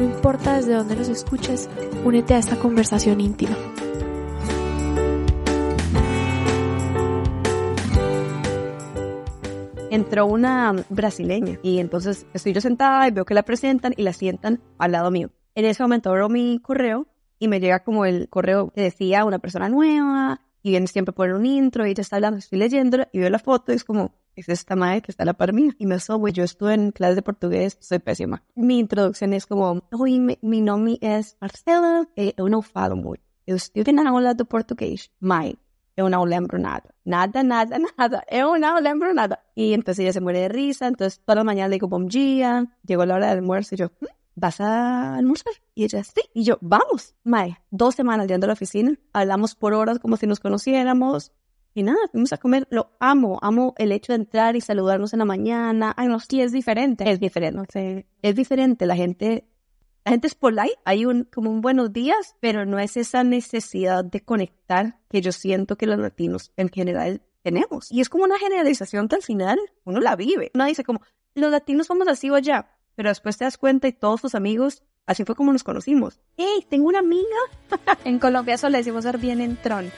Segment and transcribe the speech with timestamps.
[0.00, 1.68] No importa desde dónde nos escuches,
[2.06, 3.54] únete a esta conversación íntima.
[9.90, 14.12] entró una brasileña y entonces estoy yo sentada y veo que la presentan y la
[14.12, 15.30] sientan al lado mío.
[15.54, 19.40] En ese momento abro mi correo y me llega como el correo que decía una
[19.40, 23.18] persona nueva y viene siempre por un intro y ella está hablando, estoy leyéndola y
[23.18, 25.74] veo la foto y es como, es esta madre que está a la par mía.
[25.78, 28.42] Y me asomo, yo estuve en clases de portugués, soy pésima.
[28.54, 33.22] Mi introducción es como, oi, mi, mi nombre es Marcela, e eu não falo muito.
[33.46, 35.54] Eu estive na aula do português, mas
[35.96, 36.94] eu não lembro nada.
[37.04, 38.24] Nada, nada, nada.
[38.30, 39.38] Eu não lembro nada.
[39.56, 42.66] Y entonces ella se muere de risa, entonces toda la mañana le digo, bom día,
[42.86, 44.06] llegó la hora del almuerzo y yo, "¿Mm?
[44.36, 45.52] ¿vas a almorzar?
[45.74, 46.22] Y ella, sí.
[46.32, 47.14] Y yo, vamos.
[47.24, 51.32] Mae, dos semanas yendo a la oficina, hablamos por horas como si nos conociéramos.
[51.74, 52.66] Y nada, fuimos a comer.
[52.70, 55.94] Lo amo, amo el hecho de entrar y saludarnos en la mañana.
[55.96, 57.08] Ay, no, sí, es diferente.
[57.08, 58.06] Es diferente.
[58.22, 58.86] Es diferente.
[58.86, 59.44] La gente,
[60.04, 60.78] la gente es polite.
[60.84, 65.32] Hay un, como un buenos días, pero no es esa necesidad de conectar que yo
[65.32, 67.90] siento que los latinos en general tenemos.
[67.92, 70.50] Y es como una generalización que al final uno la vive.
[70.54, 71.00] Uno dice como,
[71.34, 72.76] los latinos somos así o allá.
[72.96, 76.20] Pero después te das cuenta y todos tus amigos, así fue como nos conocimos.
[76.36, 77.24] ¡Hey, tengo una amiga!
[78.04, 79.90] En Colombia eso le decimos ser bien entrón.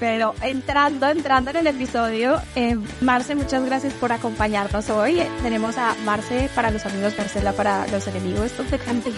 [0.00, 5.20] Pero entrando, entrando en el episodio, eh, Marce, muchas gracias por acompañarnos hoy.
[5.42, 8.46] Tenemos a Marce para los amigos, Marcela para los enemigos.
[8.46, 9.10] Esto te cante.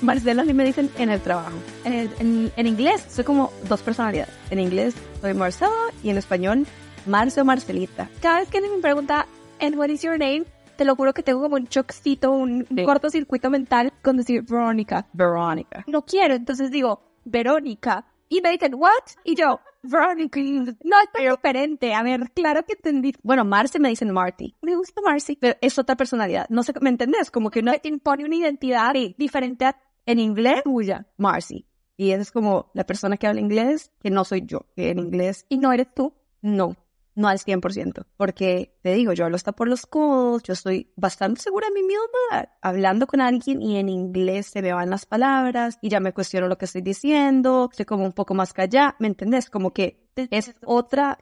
[0.00, 1.52] Marcela a mí me dicen en el trabajo.
[1.84, 4.32] En, el- en- en inglés soy como dos personalidades.
[4.50, 5.70] En inglés soy Marcela
[6.02, 6.66] y en español
[7.06, 8.08] Marce o Marcelita.
[8.20, 9.26] Cada vez que alguien me pregunta,
[9.60, 10.44] and what is your name?
[10.76, 12.84] Te lo juro que tengo como un choccito, un, un Sí.
[12.84, 15.06] cortocircuito mental con decir Verónica.
[15.14, 15.84] Verónica.
[15.86, 18.06] No quiero, entonces digo, Verónica.
[18.28, 18.90] Y me dicen, what?
[19.24, 20.40] Y yo, Verónica.
[20.40, 21.94] No, es tan diferente.
[21.94, 23.12] A ver, claro que entendí.
[23.22, 24.54] Bueno, Marce me dicen Marty.
[24.62, 25.36] Me gusta Marcy.
[25.36, 26.46] Pero es otra personalidad.
[26.48, 27.30] No sé, ¿me entendés?
[27.30, 29.76] Como que no Te impone una identidad diferente a
[30.06, 31.06] en inglés, tuya.
[31.16, 31.66] Marcy.
[31.96, 34.66] Y es como la persona que habla inglés, que no soy yo.
[34.76, 36.12] Que en inglés, Y no eres tú.
[36.42, 36.76] no.
[37.16, 38.06] No al 100%.
[38.16, 41.82] Porque, te digo, yo hablo hasta por los codos, yo estoy bastante segura de mí
[41.82, 46.12] misma, hablando con alguien y en inglés se me van las palabras y ya me
[46.12, 49.50] cuestiono lo que estoy diciendo, estoy como un poco más callada, ¿me entendés?
[49.50, 51.18] Como que es otra,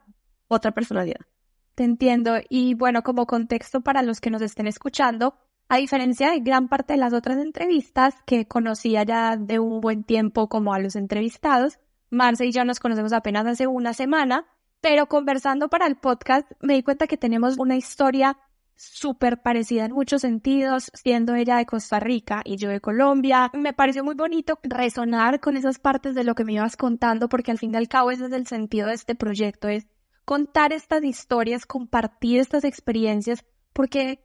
[0.48, 1.20] otra personalidad.
[1.74, 2.34] Te entiendo.
[2.48, 5.36] Y bueno, como contexto para los que nos estén escuchando,
[5.68, 10.04] a diferencia de gran parte de las otras entrevistas que conocía ya de un buen
[10.04, 11.78] tiempo como a los entrevistados,
[12.10, 14.46] Marce y yo nos conocemos apenas hace una semana,
[14.84, 18.36] pero conversando para el podcast me di cuenta que tenemos una historia
[18.76, 23.50] súper parecida en muchos sentidos, siendo ella de Costa Rica y yo de Colombia.
[23.54, 27.50] Me pareció muy bonito resonar con esas partes de lo que me ibas contando, porque
[27.50, 29.86] al fin y al cabo ese es el sentido de este proyecto, es
[30.26, 33.42] contar estas historias, compartir estas experiencias,
[33.72, 34.22] porque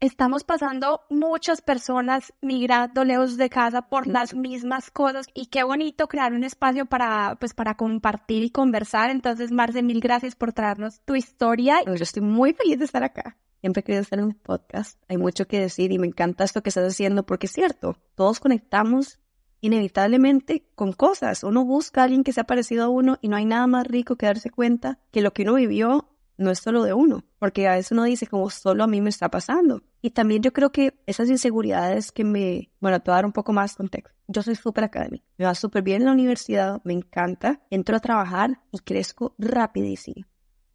[0.00, 6.08] estamos pasando muchas personas migrando lejos de casa por las mismas cosas y qué bonito
[6.08, 9.10] crear un espacio para pues para compartir y conversar.
[9.10, 11.78] Entonces, Marce, mil gracias por traernos tu historia.
[11.84, 13.36] Yo estoy muy feliz de estar acá.
[13.60, 15.00] Siempre querido estar en un podcast.
[15.08, 17.96] Hay mucho que decir y me encanta esto que estás haciendo porque es cierto.
[18.14, 19.18] Todos conectamos
[19.60, 21.42] inevitablemente con cosas.
[21.42, 24.16] Uno busca a alguien que sea parecido a uno y no hay nada más rico
[24.16, 26.08] que darse cuenta que lo que uno vivió
[26.38, 27.24] no es solo de uno.
[27.38, 29.82] Porque a veces uno dice como solo a mí me está pasando.
[30.02, 32.70] Y también yo creo que esas inseguridades que me...
[32.80, 34.16] Bueno, te voy a dar un poco más contexto.
[34.28, 35.24] Yo soy súper académica.
[35.38, 36.80] Me va súper bien en la universidad.
[36.84, 37.62] Me encanta.
[37.70, 40.26] Entro a trabajar y crezco rapidísimo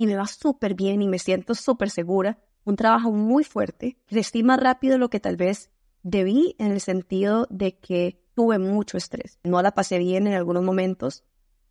[0.02, 2.40] y me va súper bien y me siento súper segura.
[2.64, 4.00] Un trabajo muy fuerte.
[4.08, 5.70] Crecí más rápido de lo que tal vez
[6.02, 9.38] debí en el sentido de que tuve mucho estrés.
[9.44, 11.24] No la pasé bien en algunos momentos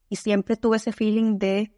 [0.09, 1.76] y siempre tuve ese feeling de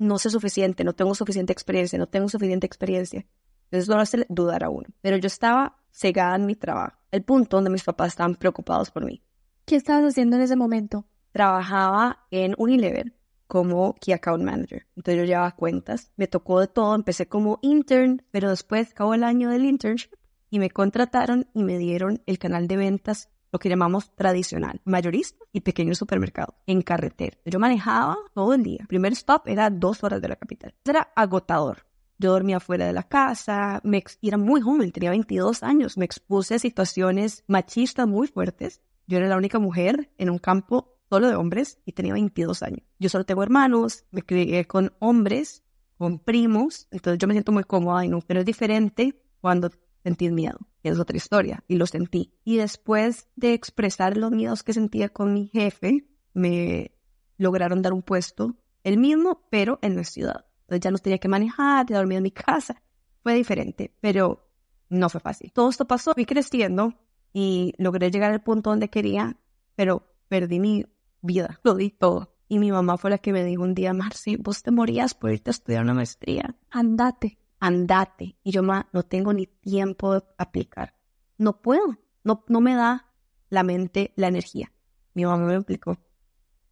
[0.00, 3.26] no sé suficiente, no tengo suficiente experiencia, no tengo suficiente experiencia.
[3.64, 4.88] Entonces lo hace dudar a uno.
[5.00, 9.04] Pero yo estaba cegada en mi trabajo, el punto donde mis papás estaban preocupados por
[9.04, 9.22] mí.
[9.66, 11.06] ¿Qué estabas haciendo en ese momento?
[11.32, 13.12] Trabajaba en Unilever
[13.46, 14.86] como Key Account Manager.
[14.96, 19.22] Entonces yo llevaba cuentas, me tocó de todo, empecé como intern, pero después acabó el
[19.22, 20.12] año del internship
[20.48, 25.44] y me contrataron y me dieron el canal de ventas, lo que llamamos tradicional, mayorista
[25.52, 27.36] y pequeño supermercado, en carretera.
[27.44, 28.78] Yo manejaba todo el día.
[28.80, 30.74] El primer stop era dos horas de la capital.
[30.84, 31.86] Era agotador.
[32.18, 36.04] Yo dormía fuera de la casa, me ex- era muy joven, tenía 22 años, me
[36.04, 41.28] expuse a situaciones machistas muy fuertes Yo era la única mujer en un campo solo
[41.28, 42.82] de hombres y tenía 22 años.
[42.98, 45.64] Yo solo tengo hermanos, me crié con hombres,
[45.96, 49.70] con primos, entonces yo me siento muy cómoda y no, pero es diferente cuando
[50.02, 50.58] sentís miedo.
[50.82, 52.32] Es otra historia, y lo sentí.
[52.44, 56.92] Y después de expresar los miedos que sentía con mi jefe, me
[57.36, 60.46] lograron dar un puesto, el mismo, pero en la ciudad.
[60.62, 62.82] Entonces ya no tenía que manejar, ya dormía en mi casa.
[63.22, 64.48] Fue diferente, pero
[64.88, 65.52] no fue fácil.
[65.52, 66.94] Todo esto pasó, fui creciendo
[67.32, 69.36] y logré llegar al punto donde quería,
[69.74, 70.86] pero perdí mi
[71.20, 72.34] vida, lo di todo.
[72.48, 75.30] Y mi mamá fue la que me dijo un día, Marci, vos te morías por
[75.30, 76.56] irte a estudiar una maestría.
[76.70, 77.38] Andate.
[77.60, 78.36] Andate.
[78.42, 80.94] Y yo, ma, no tengo ni tiempo de aplicar.
[81.38, 81.98] No puedo.
[82.24, 83.12] No, no me da
[83.48, 84.72] la mente la energía.
[85.14, 85.98] Mi mamá me explicó,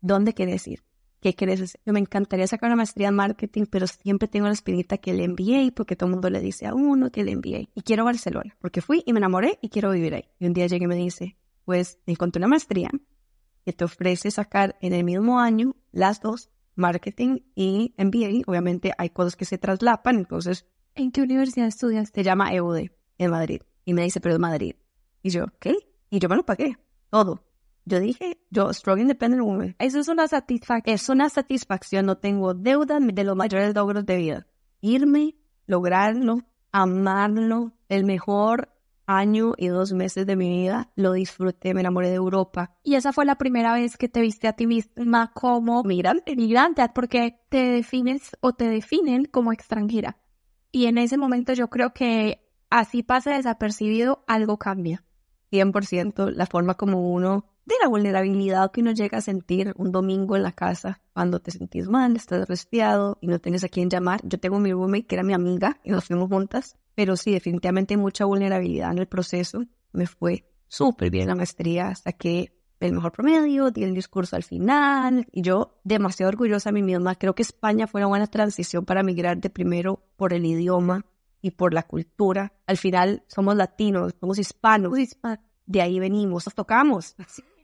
[0.01, 0.85] ¿dónde quieres ir?
[1.21, 1.81] ¿Qué quieres hacer?
[1.85, 5.27] Yo me encantaría sacar una maestría en marketing, pero siempre tengo la espinita que le
[5.27, 7.71] MBA, porque todo el mundo le dice a uno que le MBA.
[7.75, 10.29] Y quiero Barcelona, porque fui y me enamoré y quiero vivir ahí.
[10.39, 12.91] Y un día llegué y me dice, pues encontré una maestría
[13.65, 18.45] que te ofrece sacar en el mismo año las dos, marketing y MBA.
[18.47, 20.67] Obviamente hay cosas que se traslapan, entonces...
[20.99, 22.11] ¿En qué universidad estudias?
[22.13, 23.63] Se llama EUD, en Madrid.
[23.85, 24.75] Y me dice, pero es Madrid.
[25.23, 25.77] Y yo, ¿qué?
[26.11, 26.77] Y yo me lo pagué,
[27.09, 27.45] todo.
[27.85, 29.77] Yo dije, yo, Strong Independent Woman.
[29.79, 30.93] Eso es una satisfacción.
[30.93, 34.47] Es una satisfacción, no tengo deuda de los mayores logros de vida.
[34.81, 35.37] Irme,
[35.67, 36.41] lograrlo,
[36.73, 38.69] amarlo, el mejor
[39.07, 42.77] año y dos meses de mi vida lo disfruté, me enamoré de Europa.
[42.83, 46.83] Y esa fue la primera vez que te viste a ti misma como migrante, migrante,
[46.93, 50.19] porque te defines o te definen como extranjera.
[50.71, 55.05] Y en ese momento yo creo que así pasa desapercibido, algo cambia.
[55.51, 60.37] 100% la forma como uno de la vulnerabilidad que uno llega a sentir un domingo
[60.37, 64.21] en la casa cuando te sentís mal, estás resfriado y no tienes a quién llamar.
[64.25, 67.97] Yo tengo mi roommate que era mi amiga y nos fuimos juntas, pero sí, definitivamente
[67.97, 69.65] mucha vulnerabilidad en el proceso.
[69.93, 74.45] Me fue súper bien la maestría hasta que el mejor promedio, di el discurso al
[74.45, 77.17] final y yo demasiado orgullosa de mí misma.
[77.17, 81.05] Creo que España fue una buena transición para migrar de primero por el idioma
[81.43, 82.53] y por la cultura.
[82.67, 84.93] Al final somos latinos, somos hispanos.
[85.67, 87.15] De ahí venimos, nos tocamos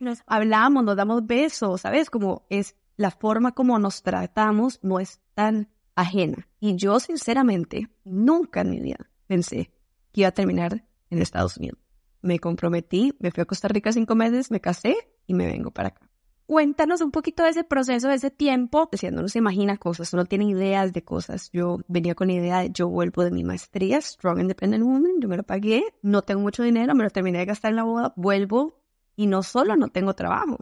[0.04, 2.10] nos hablamos, nos damos besos, ¿sabes?
[2.10, 6.46] Como es la forma como nos tratamos no es tan ajena.
[6.60, 9.72] Y yo sinceramente nunca en mi vida pensé
[10.12, 11.83] que iba a terminar en Estados Unidos.
[12.24, 15.88] Me comprometí, me fui a Costa Rica cinco meses, me casé y me vengo para
[15.88, 16.08] acá.
[16.46, 18.88] Cuéntanos un poquito de ese proceso, de ese tiempo.
[18.90, 21.50] Decía, no se imagina cosas, uno tiene ideas de cosas.
[21.52, 25.28] Yo venía con la idea de, yo vuelvo de mi maestría, Strong Independent Woman, yo
[25.28, 28.14] me lo pagué, no tengo mucho dinero, me lo terminé de gastar en la boda,
[28.16, 28.80] vuelvo
[29.16, 30.58] y no solo no tengo trabajo,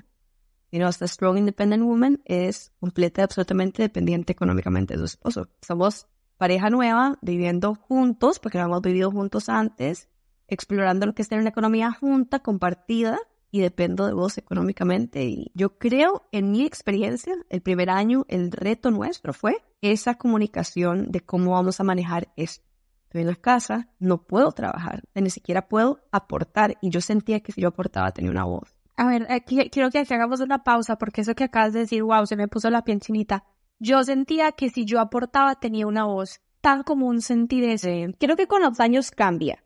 [0.73, 5.49] sino hasta Strong Independent Woman es completa y absolutamente dependiente económicamente de su esposo.
[5.61, 10.09] Somos pareja nueva, viviendo juntos, porque no hemos vivido juntos antes,
[10.49, 13.19] explorando lo que es tener una economía junta, compartida,
[13.55, 15.25] y dependo de vos económicamente.
[15.25, 21.13] Y yo creo, en mi experiencia, el primer año, el reto nuestro fue esa comunicación
[21.13, 22.73] de cómo vamos a manejar esto
[23.13, 26.79] estoy en la casa, no puedo trabajar, ni siquiera puedo aportar.
[26.81, 28.75] Y yo sentía que si yo aportaba tenía una voz.
[28.97, 32.27] A ver, aquí, quiero que hagamos una pausa porque eso que acabas de decir, wow,
[32.27, 33.45] se me puso la piel chinita.
[33.79, 36.41] Yo sentía que si yo aportaba tenía una voz.
[36.63, 38.15] Tan común sentir ese.
[38.19, 39.63] Creo que con los años cambia.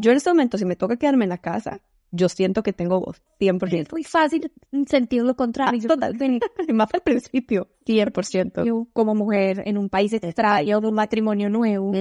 [0.00, 3.00] Yo en este momento, si me toca quedarme en la casa, yo siento que tengo
[3.00, 3.80] voz, 100%.
[3.82, 4.50] Es muy fácil
[4.86, 5.88] sentir lo contrario.
[5.90, 6.10] Ah,
[6.72, 8.64] más al principio, 100%.
[8.64, 11.92] Yo, como mujer en un país extraño, de un matrimonio nuevo.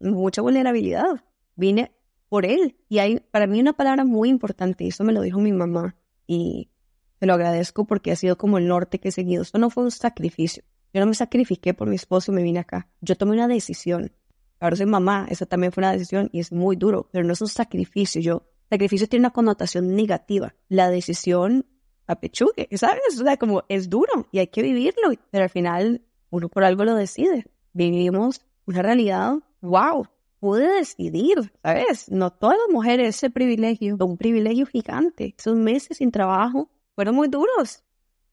[0.00, 1.24] Mucha vulnerabilidad.
[1.54, 1.92] Vine
[2.28, 2.76] por él.
[2.88, 5.96] Y hay para mí una palabra muy importante, y eso me lo dijo mi mamá,
[6.26, 6.70] y
[7.20, 9.42] te lo agradezco porque ha sido como el norte que he seguido.
[9.42, 10.64] Esto no fue un sacrificio.
[10.92, 12.88] Yo no me sacrifiqué por mi esposo y me vine acá.
[13.00, 14.12] Yo tomé una decisión.
[14.64, 17.40] Ahora soy mamá, esa también fue una decisión y es muy duro, pero no es
[17.42, 18.22] un sacrificio.
[18.22, 20.54] Yo Sacrificio tiene una connotación negativa.
[20.70, 21.66] La decisión
[22.06, 23.20] a pechugue, ¿sabes?
[23.20, 26.82] O sea, como es duro y hay que vivirlo, pero al final uno por algo
[26.86, 27.44] lo decide.
[27.74, 30.06] Vivimos una realidad, wow,
[30.40, 32.10] pude decidir, ¿sabes?
[32.10, 35.34] No todas las mujeres ese privilegio, un privilegio gigante.
[35.36, 37.84] Esos meses sin trabajo fueron muy duros,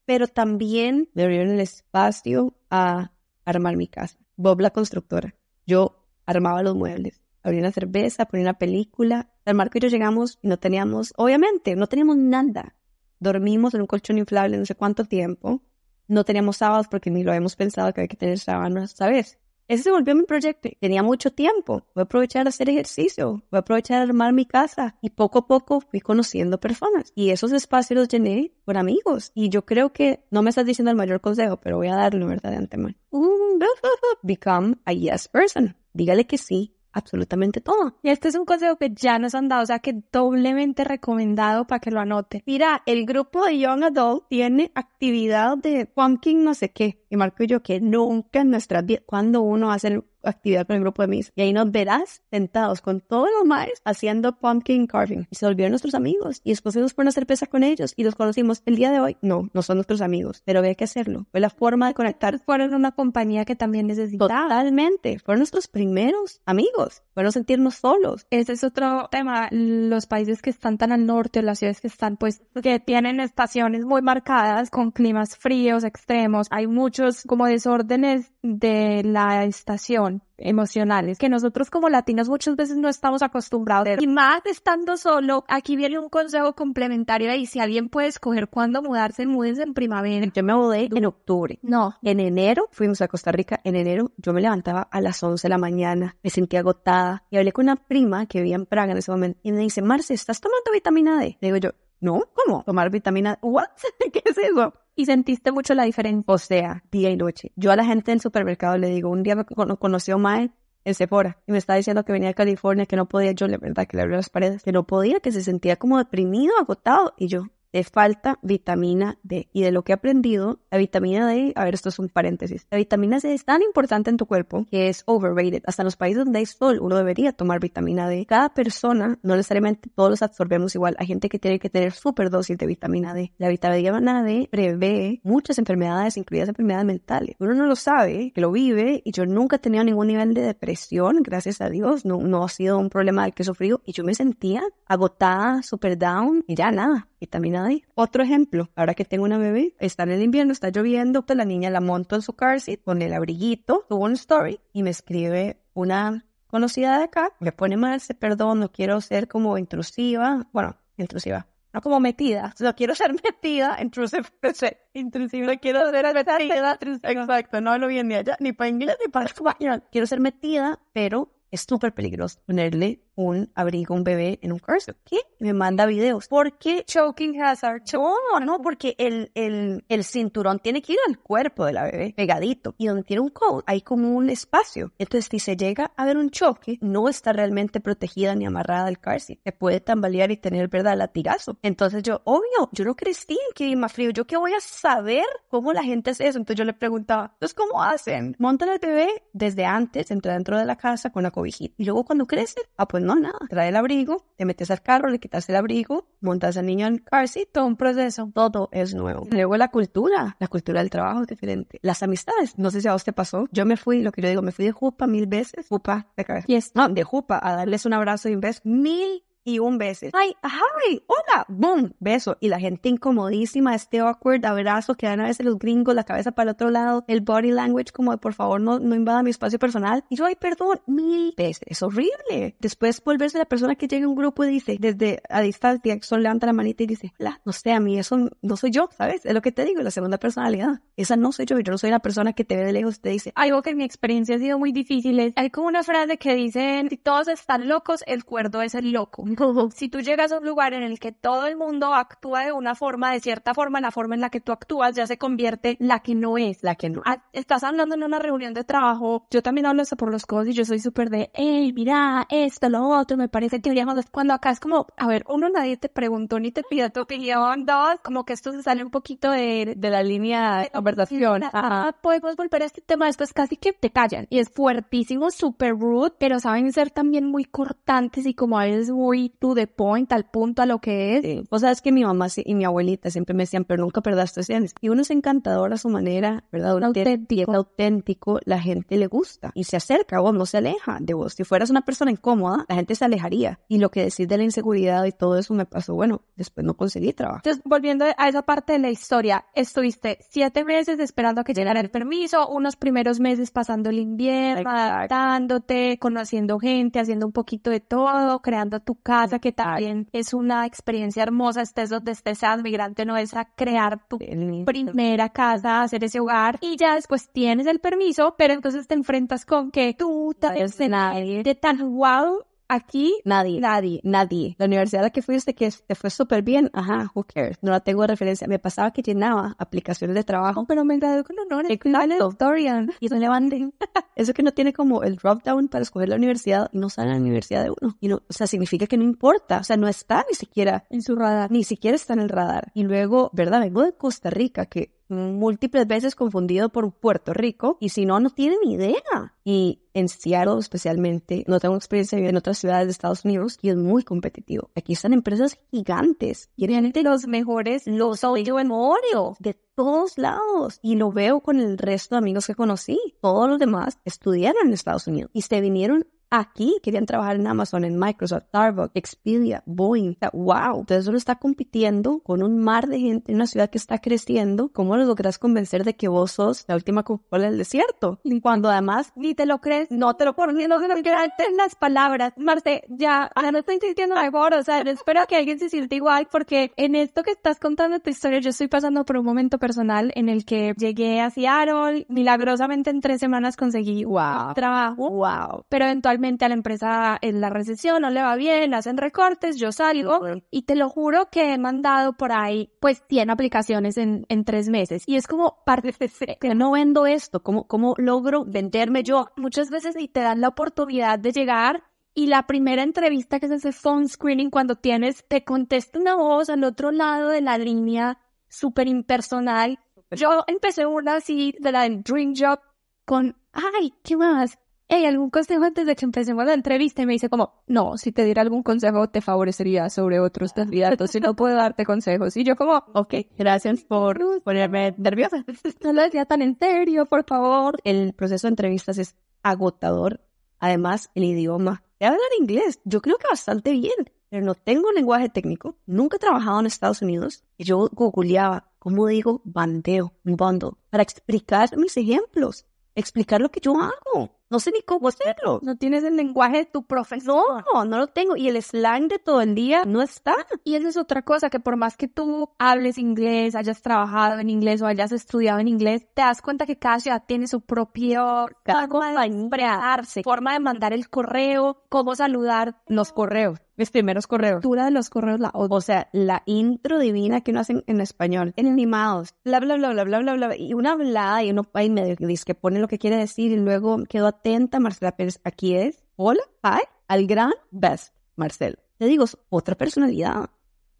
[0.06, 3.12] pero también me dieron el espacio a
[3.44, 4.18] armar mi casa.
[4.36, 5.34] Bob la constructora.
[5.66, 9.30] Yo armaba los muebles abrí una cerveza, ponía una película.
[9.44, 12.76] Al Marco y yo llegamos y no teníamos, obviamente, no teníamos nada.
[13.18, 15.62] Dormimos en un colchón inflable no sé cuánto tiempo.
[16.08, 19.38] No teníamos sábados porque ni lo habíamos pensado que había que tener sábanas, ¿sabes?
[19.68, 20.68] Ese se volvió mi proyecto.
[20.80, 21.86] Tenía mucho tiempo.
[21.94, 23.42] Voy a aprovechar a hacer ejercicio.
[23.50, 24.96] Voy a aprovechar a armar mi casa.
[25.00, 27.12] Y poco a poco fui conociendo personas.
[27.14, 29.32] Y esos espacios los llené por amigos.
[29.34, 32.26] Y yo creo que no me estás diciendo el mayor consejo, pero voy a darlo,
[32.26, 32.50] ¿verdad?
[32.50, 32.94] De antemano.
[34.22, 35.76] Become a yes person.
[35.92, 37.96] Dígale que sí absolutamente todo.
[38.02, 41.66] Y este es un consejo que ya nos han dado, o sea que doblemente recomendado
[41.66, 42.42] para que lo anote.
[42.46, 47.02] Mira, el grupo de Young Adult tiene actividad de pumpkin no sé qué.
[47.10, 51.02] Y Marco yo que nunca en nuestra vida, cuando uno hace actividad con el grupo
[51.02, 51.32] de mis.
[51.34, 55.26] Y ahí nos verás sentados con todos los maes haciendo pumpkin carving.
[55.30, 56.40] Y se volvieron nuestros amigos.
[56.44, 58.62] Y después fuimos por una cerveza con ellos y los conocimos.
[58.66, 61.26] El día de hoy, no, no son nuestros amigos, pero había que hacerlo.
[61.30, 62.38] Fue la forma de conectar.
[62.40, 64.42] Fueron una compañía que también necesitaba.
[64.42, 65.18] Totalmente.
[65.18, 67.02] Fueron nuestros primeros amigos.
[67.14, 68.26] Fueron sentirnos solos.
[68.30, 69.48] Ese es otro tema.
[69.50, 73.84] Los países que están tan al norte, las ciudades que están, pues, que tienen estaciones
[73.84, 76.46] muy marcadas con climas fríos, extremos.
[76.50, 82.88] Hay muchos como desórdenes de la estación emocionales que nosotros como latinos muchas veces no
[82.88, 84.00] estamos acostumbrados.
[84.00, 88.82] Y más estando solo, aquí viene un consejo complementario y si alguien puede escoger cuándo
[88.82, 90.26] mudarse, múdense en primavera.
[90.34, 91.58] Yo me mudé en octubre.
[91.62, 91.96] No.
[92.02, 93.60] En enero fuimos a Costa Rica.
[93.64, 97.36] En enero yo me levantaba a las 11 de la mañana, me sentía agotada y
[97.36, 100.14] hablé con una prima que vivía en Praga en ese momento y me dice, Marce,
[100.14, 101.36] ¿estás tomando vitamina D?
[101.40, 101.70] Le digo yo,
[102.02, 102.64] no, ¿cómo?
[102.64, 103.68] Tomar vitamina, ¿what?
[104.12, 104.74] ¿Qué es eso?
[104.96, 106.24] Y sentiste mucho la diferencia.
[106.26, 107.52] O sea, día y noche.
[107.56, 110.50] Yo a la gente del supermercado le digo, un día me conoció Mae
[110.84, 113.56] en Sephora y me estaba diciendo que venía de California, que no podía, yo la
[113.56, 117.14] verdad que le abrí las paredes, que no podía, que se sentía como deprimido, agotado.
[117.16, 119.48] Y yo, te falta vitamina D.
[119.52, 122.66] Y de lo que he aprendido, la vitamina D, a ver, esto es un paréntesis,
[122.70, 125.62] la vitamina D es tan importante en tu cuerpo que es overrated.
[125.66, 128.26] Hasta en los países donde hay sol, uno debería tomar vitamina D.
[128.26, 130.94] Cada persona, no necesariamente todos los absorbemos igual.
[130.98, 133.32] Hay gente que tiene que tener super dosis de vitamina D.
[133.38, 137.36] La vitamina D prevé muchas enfermedades, incluidas enfermedades mentales.
[137.38, 140.42] Uno no lo sabe, que lo vive, y yo nunca he tenido ningún nivel de
[140.42, 142.04] depresión, gracias a Dios.
[142.04, 143.80] No, no ha sido un problema del que he sufrido.
[143.86, 147.84] Y yo me sentía agotada, super down, y ya nada vitamina D.
[147.94, 151.44] Otro ejemplo, ahora que tengo una bebé, está en el invierno, está lloviendo, pues la
[151.44, 154.90] niña la monto en su car seat con el abriguito, tuvo un story y me
[154.90, 160.46] escribe una conocida de acá, me pone mal, se perdón, no quiero ser como intrusiva,
[160.52, 164.28] bueno, intrusiva, no como metida, no quiero ser metida, intrusiva,
[164.92, 169.10] intrusiva, no quiero ser metida, exacto, no hablo bien ni allá, ni para inglés ni
[169.10, 174.38] para español, quiero ser metida, pero es súper peligroso ponerle un abrigo a un bebé
[174.42, 174.92] en un curso.
[175.04, 175.18] ¿Qué?
[175.38, 176.28] Me manda videos.
[176.28, 176.84] ¿Por qué?
[176.84, 177.82] Choking hazard.
[177.92, 182.14] No, no, porque el, el, el cinturón tiene que ir al cuerpo de la bebé,
[182.16, 182.74] pegadito.
[182.78, 184.92] Y donde tiene un coat, hay como un espacio.
[184.98, 188.98] Entonces, si se llega a ver un choque, no está realmente protegida ni amarrada al
[188.98, 191.58] car Se puede tambalear y tener, ¿verdad?, latigazo.
[191.62, 194.10] Entonces yo, obvio, yo no crecí en clima frío.
[194.10, 196.38] ¿Yo qué voy a saber cómo la gente hace eso?
[196.38, 198.36] Entonces yo le preguntaba, entonces, ¿cómo hacen?
[198.38, 201.74] Montan al bebé desde antes, entra dentro de la casa con la cobijita.
[201.78, 203.38] Y luego cuando crece, ah, pues no, nada.
[203.48, 206.98] Trae el abrigo, te metes al carro, le quitas el abrigo, montas al niño en
[206.98, 208.30] car seat, todo un proceso.
[208.34, 209.26] Todo es nuevo.
[209.30, 211.78] Luego la cultura, la cultura del trabajo es diferente.
[211.82, 213.48] Las amistades, no sé si a vos te pasó.
[213.52, 216.24] Yo me fui, lo que yo digo, me fui de jupa mil veces, jupa de
[216.24, 216.46] cabeza.
[216.46, 216.72] Yes.
[216.74, 220.06] No, de jupa, a darles un abrazo y un beso mil y un beso.
[220.12, 222.36] Ay, ay, hola, boom, beso.
[222.40, 226.32] Y la gente incomodísima, este awkward abrazo que dan a veces los gringos, la cabeza
[226.32, 229.58] para el otro lado, el body language como de por favor no, invada mi espacio
[229.58, 230.04] personal.
[230.08, 231.62] Y yo, ay, perdón, mil veces.
[231.66, 232.56] Es horrible.
[232.60, 236.22] Después volverse la persona que llega a un grupo y dice, desde a distancia, solo
[236.22, 239.24] levanta la manita y dice, hola, no sé, a mí eso no soy yo, ¿sabes?
[239.24, 240.80] Es lo que te digo, la segunda personalidad.
[240.96, 243.00] Esa no soy yo, yo no soy la persona que te ve de lejos y
[243.00, 246.18] te dice, algo que en mi experiencia ha sido muy difícil hay como una frase
[246.18, 249.24] que dicen, si todos están locos, el cuerdo es el loco.
[249.74, 252.74] Si tú llegas a un lugar en el que todo el mundo actúa de una
[252.74, 256.00] forma, de cierta forma, la forma en la que tú actúas ya se convierte la
[256.00, 256.62] que no es.
[256.62, 257.02] La que no.
[257.04, 260.48] Ah, estás hablando en una reunión de trabajo, yo también hablo eso por los codos
[260.48, 264.34] y yo soy súper de, hey, mira, esto, lo otro, me parece que deberíamos, cuando
[264.34, 267.96] acá es como, a ver, uno nadie te preguntó ni te pidió tu opinión, dos,
[268.02, 271.42] como que esto se sale un poquito de, de la línea de conversación.
[271.52, 274.26] Ah, podemos volver a este tema después, casi que te callan.
[274.30, 278.90] Y es fuertísimo, súper rude, pero saben ser también muy cortantes y como a veces
[278.90, 281.22] muy to the point, al punto, a lo que es.
[281.22, 281.44] Sí.
[281.50, 284.40] Vos sabes que mi mamá y mi abuelita siempre me decían, pero nunca perdas tu
[284.40, 284.76] esencia.
[284.80, 286.76] Y uno es encantador a su manera, ¿verdad?
[286.76, 287.50] Uno auténtico.
[287.50, 291.34] Es auténtico, la gente le gusta y se acerca vos, no se aleja de vos.
[291.34, 293.60] Si fueras una persona incómoda, la gente se alejaría.
[293.68, 296.74] Y lo que decís de la inseguridad y todo eso me pasó, bueno, después no
[296.74, 297.40] conseguí trabajo.
[297.44, 301.80] Entonces, volviendo a esa parte de la historia, estuviste siete meses esperando a que llegara
[301.80, 307.80] el permiso, unos primeros meses pasando el invierno, adaptándote, conociendo gente, haciendo un poquito de
[307.80, 313.04] todo, creando tu casa, que también es una experiencia hermosa, estés donde estés, seas migrante,
[313.04, 314.18] no es a crear tu
[314.64, 319.44] primera casa, hacer ese hogar, y ya después tienes el permiso, pero entonces te enfrentas
[319.44, 324.54] con que tú, tal vez de tan wow, aquí Nadie, nadie, nadie.
[324.58, 327.58] La universidad a la que fuiste que te fue súper bien, ajá, who cares.
[327.62, 328.46] No la tengo de referencia.
[328.46, 330.64] Me pasaba que llenaba aplicaciones de trabajo.
[330.66, 331.70] pero me gradué con honores.
[331.70, 332.34] Exacto.
[332.38, 332.90] Dorian.
[333.00, 333.70] Y relevante.
[334.16, 337.08] Eso que no tiene como el drop down para escoger la universidad y no sale
[337.10, 337.96] en la universidad de uno.
[338.00, 339.58] Y no, o sea, significa que no importa.
[339.58, 341.50] O sea, no está ni siquiera, En su radar.
[341.50, 342.70] ni siquiera está en el radar.
[342.74, 343.60] Y luego, ¿verdad?
[343.60, 348.30] Vengo de Costa Rica, que múltiples veces confundido por Puerto Rico y si no, no
[348.30, 349.34] tienen idea.
[349.44, 353.76] Y en Seattle especialmente, no tengo experiencia en otras ciudades de Estados Unidos y es
[353.76, 354.70] muy competitivo.
[354.74, 356.50] Aquí están empresas gigantes.
[356.56, 359.36] Tienen los mejores, los audiomemorios.
[359.38, 360.78] de todos lados.
[360.82, 362.98] Y lo veo con el resto de amigos que conocí.
[363.20, 367.84] Todos los demás estudiaron en Estados Unidos y se vinieron aquí, querían trabajar en Amazon,
[367.84, 370.10] en Microsoft, Starbucks, Expedia, Boeing.
[370.12, 370.80] O sea, wow.
[370.80, 374.70] Entonces uno está compitiendo con un mar de gente en una ciudad que está creciendo.
[374.72, 378.20] ¿Cómo lo logras convencer de que vos sos la última Coca-Cola del desierto?
[378.42, 379.90] Cuando además Ni te lo crees.
[379.90, 382.32] no te lo mí no se lo en las palabras.
[382.36, 384.54] Marte, ya, ya no estoy sintiendo mejor.
[384.54, 388.10] O sea, espero que alguien se sienta igual porque en esto que estás contando tu
[388.10, 392.90] historia, yo estoy pasando por un momento personal en el que llegué a Seattle, milagrosamente
[392.90, 394.54] en tres semanas conseguí Wow.
[394.54, 395.10] trabajo.
[395.10, 395.64] Wow.
[395.68, 399.72] pero eventualmente a la empresa en la recesión no le va bien, hacen recortes, yo
[399.72, 404.44] salgo y te lo juro que he mandado por ahí pues 100 aplicaciones en, en
[404.44, 406.10] tres meses y es como parte de
[406.40, 407.42] Que no vendo esto.
[407.42, 409.28] ¿Cómo, cómo logro venderme yo?
[409.36, 413.52] Muchas veces ni te dan la oportunidad de llegar y la primera entrevista que es
[413.52, 418.18] ese phone screening cuando tienes, te contesta una voz al otro lado de la línea
[418.48, 419.78] súper impersonal.
[420.10, 422.60] Yo empecé una así de la Dream Job
[423.06, 424.58] con, ay, ¿qué más?
[424.94, 427.00] Hey, ¿algún consejo antes de que empecemos la entrevista?
[427.00, 431.14] Y me dice como, no, si te diera algún consejo te favorecería sobre otros candidatos
[431.14, 432.36] y no puedo darte consejos.
[432.36, 435.46] Y yo como, Ok, gracias por ponerme nerviosa.
[435.82, 437.80] no lo decía tan en serio, por favor.
[437.84, 440.20] El proceso de entrevistas es agotador.
[440.58, 441.82] Además, el idioma.
[441.98, 445.78] De hablar inglés, yo creo que bastante bien, pero no tengo lenguaje técnico.
[445.86, 447.44] Nunca he trabajado en Estados Unidos.
[447.56, 450.72] Y yo googleaba, ¿cómo digo bandeo, un bundle?
[450.90, 454.30] Para explicar mis ejemplos, explicar lo que yo hago.
[454.52, 455.60] No sé ni cómo hacerlo.
[455.62, 457.64] No tienes el lenguaje de tu profesor.
[457.72, 458.36] No, no lo tengo.
[458.36, 460.34] Y el slang de todo el día no está.
[460.62, 464.50] Y esa es otra cosa, que por más que tú hables inglés, hayas trabajado en
[464.50, 468.46] inglés o hayas estudiado en inglés, te das cuenta que cada ciudad tiene su propio
[468.62, 474.28] Cada forma de expresarse, forma de mandar el correo, cómo saludar, Los correos, mis primeros
[474.28, 474.56] correos.
[474.56, 475.50] altura de los correos, la.
[475.52, 479.92] O sea, la intro divina que uno hace en español, en animados, bla, bla, bla,
[479.92, 482.86] bla, bla, bla, bla, y una hablada y uno ahí medio dice que pone lo
[482.86, 487.52] que quiere decir y luego quedo atenta, Marcela Pérez, aquí es, hola, hi, al gran
[487.72, 488.76] best, Marcelo.
[488.98, 490.50] Te digo, es otra personalidad.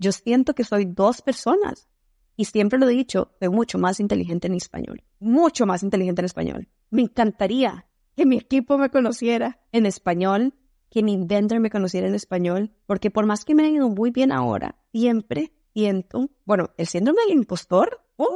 [0.01, 1.89] Yo siento que soy dos personas
[2.35, 6.27] y siempre lo he dicho, soy mucho más inteligente en español, mucho más inteligente en
[6.27, 6.69] español.
[6.91, 10.55] Me encantaría que mi equipo me conociera en español,
[10.93, 14.11] que mi vendor me conociera en español, porque por más que me ha ido muy
[14.11, 18.27] bien ahora, siempre siento, bueno, el síndrome del impostor, uh,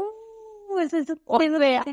[0.71, 1.85] Pues eso o sea,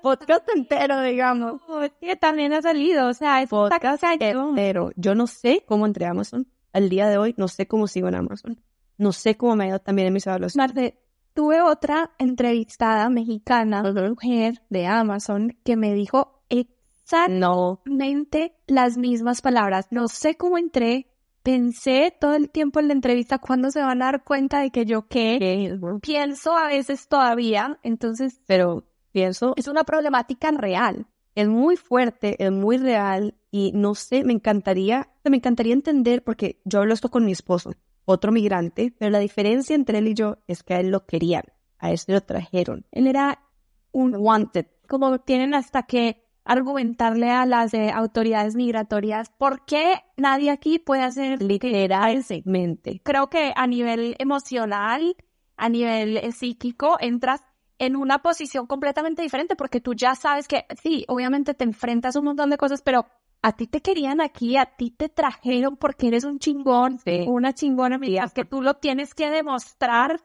[0.00, 4.92] podcast entero, digamos, es que también ha salido, o sea, es podcast entero.
[4.96, 6.46] Yo no sé cómo entré a Amazon.
[6.72, 8.62] Al día de hoy no sé cómo sigo en Amazon.
[8.96, 10.56] No sé cómo me ha ido también en mis evaluaciones.
[10.56, 10.98] Marte,
[11.34, 16.42] tuve otra entrevistada mexicana, mujer de Amazon, que me dijo
[17.30, 19.86] No, exactamente las mismas palabras.
[19.90, 21.06] No sé cómo entré.
[21.42, 24.84] Pensé todo el tiempo en la entrevista cuándo se van a dar cuenta de que
[24.84, 25.36] yo qué.
[25.38, 27.78] que- Pienso a veces todavía.
[27.82, 31.06] Entonces, pero pienso es una problemática real.
[31.34, 36.60] es muy fuerte, es muy real y no sé, me encantaría, me encantaría entender porque
[36.64, 37.70] yo hablo esto con mi esposo,
[38.06, 41.44] otro migrante, pero la diferencia entre él y yo es que a él lo querían,
[41.78, 42.86] a este lo trajeron.
[42.90, 43.40] Él era
[43.92, 44.66] un Wanted.
[44.88, 51.02] como tienen hasta que argumentarle a las eh, autoridades migratorias por qué nadie aquí puede
[51.02, 53.00] hacer Literalmente.
[53.04, 55.14] creo que a nivel emocional,
[55.56, 57.44] a nivel eh, psíquico, entras
[57.78, 62.18] en una posición completamente diferente porque tú ya sabes que sí, obviamente te enfrentas a
[62.18, 63.06] un montón de cosas, pero
[63.42, 67.24] a ti te querían aquí, a ti te trajeron porque eres un chingón, Sí.
[67.26, 70.20] una chingona, mientras que tú lo tienes que demostrar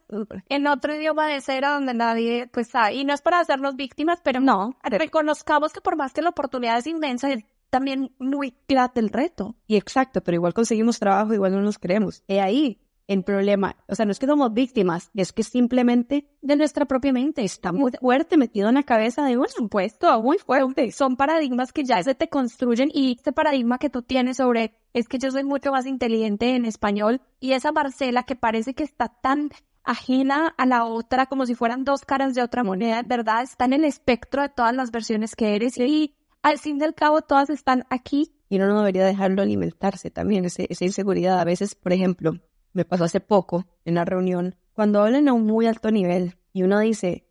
[0.49, 2.95] en otro idioma de cera donde nadie, pues sabe.
[2.95, 6.77] Y no es para hacernos víctimas, pero no, reconozcamos que por más que la oportunidad
[6.77, 9.55] es inmensa, es también muy grande el reto.
[9.67, 12.23] Y exacto, pero igual conseguimos trabajo, igual no nos creemos.
[12.27, 13.75] He ahí el problema.
[13.87, 17.43] O sea, no es que somos víctimas, es que simplemente De nuestra propia mente.
[17.43, 19.47] está muy fuerte metido en la cabeza de uno.
[19.47, 20.91] supuesto, muy fuerte.
[20.91, 25.07] Son paradigmas que ya se te construyen y este paradigma que tú tienes sobre es
[25.07, 29.09] que yo soy mucho más inteligente en español y esa Marcela que parece que está
[29.09, 29.49] tan
[29.83, 33.43] ajena a la otra como si fueran dos caras de otra moneda, ¿verdad?
[33.43, 37.21] Está en el espectro de todas las versiones que eres y al fin al cabo
[37.21, 38.33] todas están aquí.
[38.49, 41.39] Y uno no debería dejarlo alimentarse también, esa inseguridad.
[41.39, 42.33] A veces, por ejemplo,
[42.73, 46.63] me pasó hace poco en una reunión, cuando hablan a un muy alto nivel y
[46.63, 47.27] uno dice,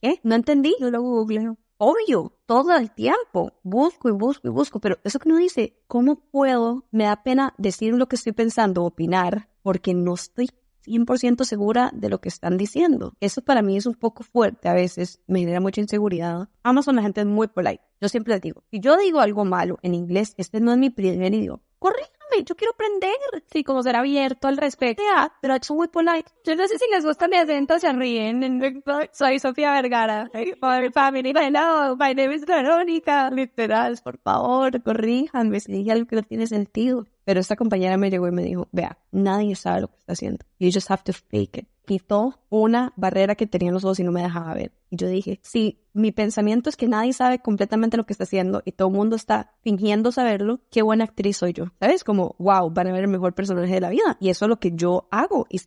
[0.00, 0.20] ¿qué?
[0.22, 1.58] No entendí, no lo googleo.
[1.78, 3.54] Obvio, todo el tiempo.
[3.64, 6.86] Busco y busco y busco, pero eso que uno dice, ¿cómo puedo?
[6.92, 10.50] Me da pena decir lo que estoy pensando, opinar, porque no estoy
[10.86, 13.14] 100% segura de lo que están diciendo.
[13.20, 16.48] Eso para mí es un poco fuerte a veces, me genera mucha inseguridad.
[16.62, 17.82] Amazon la gente es muy polite.
[18.00, 20.90] Yo siempre les digo, si yo digo algo malo en inglés, este no es mi
[20.90, 21.62] primer idioma.
[22.44, 23.12] Yo quiero aprender.
[23.52, 25.02] Sí, como ser abierto al respecto.
[25.02, 26.30] Yeah, pero es muy polite.
[26.44, 28.60] Yo no sé si les gusta mi acento, se ríen.
[29.12, 30.30] Soy Sofía Vergara.
[30.60, 33.30] For family, hello, my name is Verónica.
[33.30, 37.06] Literal, por favor, corríjanme si dije algo que no tiene sentido.
[37.24, 40.44] Pero esta compañera me llegó y me dijo, vea, nadie sabe lo que está haciendo.
[40.58, 41.71] You just have to fake it.
[41.84, 44.72] Quitó una barrera que tenía en los ojos y no me dejaba ver.
[44.90, 48.62] Y yo dije, si mi pensamiento es que nadie sabe completamente lo que está haciendo
[48.64, 51.66] y todo el mundo está fingiendo saberlo, qué buena actriz soy yo.
[51.80, 52.04] ¿Sabes?
[52.04, 54.16] Como, wow, van a ver el mejor personaje de la vida.
[54.20, 55.46] Y eso es lo que yo hago.
[55.48, 55.60] Y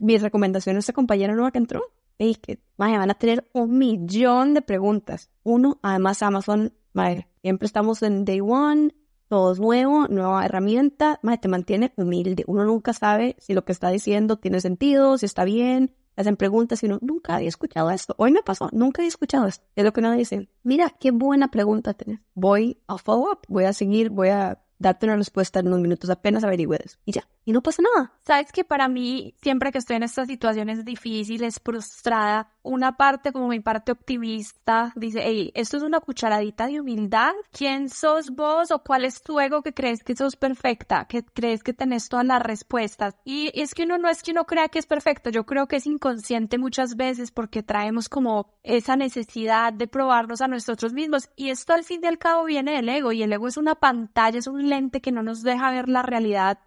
[0.00, 1.82] mi recomendación a esta compañera nueva que entró,
[2.18, 2.60] fake it.
[2.76, 5.30] van a tener un millón de preguntas.
[5.42, 8.94] Uno, además Amazon, vaya, siempre estamos en day one,
[9.30, 12.42] todo es nuevo, nueva herramienta, te mantiene humilde.
[12.48, 15.94] Uno nunca sabe si lo que está diciendo tiene sentido, si está bien.
[16.16, 18.16] Hacen preguntas y uno nunca había escuchado esto.
[18.18, 19.64] Hoy me pasó, nunca he escuchado esto.
[19.76, 20.48] Es lo que uno dice.
[20.64, 22.18] Mira, qué buena pregunta tenés.
[22.34, 26.10] Voy a follow up, voy a seguir, voy a darte una respuesta en unos minutos,
[26.10, 26.98] apenas averigües.
[27.04, 28.12] Y ya, y no pasa nada.
[28.22, 33.48] Sabes que para mí, siempre que estoy en estas situaciones difíciles, frustrada, una parte como
[33.48, 37.32] mi parte optimista dice, hey, esto es una cucharadita de humildad.
[37.50, 41.62] ¿Quién sos vos o cuál es tu ego que crees que sos perfecta, que crees
[41.62, 43.14] que tenés todas las respuestas?
[43.24, 45.76] Y es que uno no es que uno crea que es perfecto, yo creo que
[45.76, 51.50] es inconsciente muchas veces porque traemos como esa necesidad de probarnos a nosotros mismos y
[51.50, 54.38] esto al fin y al cabo viene del ego y el ego es una pantalla,
[54.38, 56.58] es un lente que no nos deja ver la realidad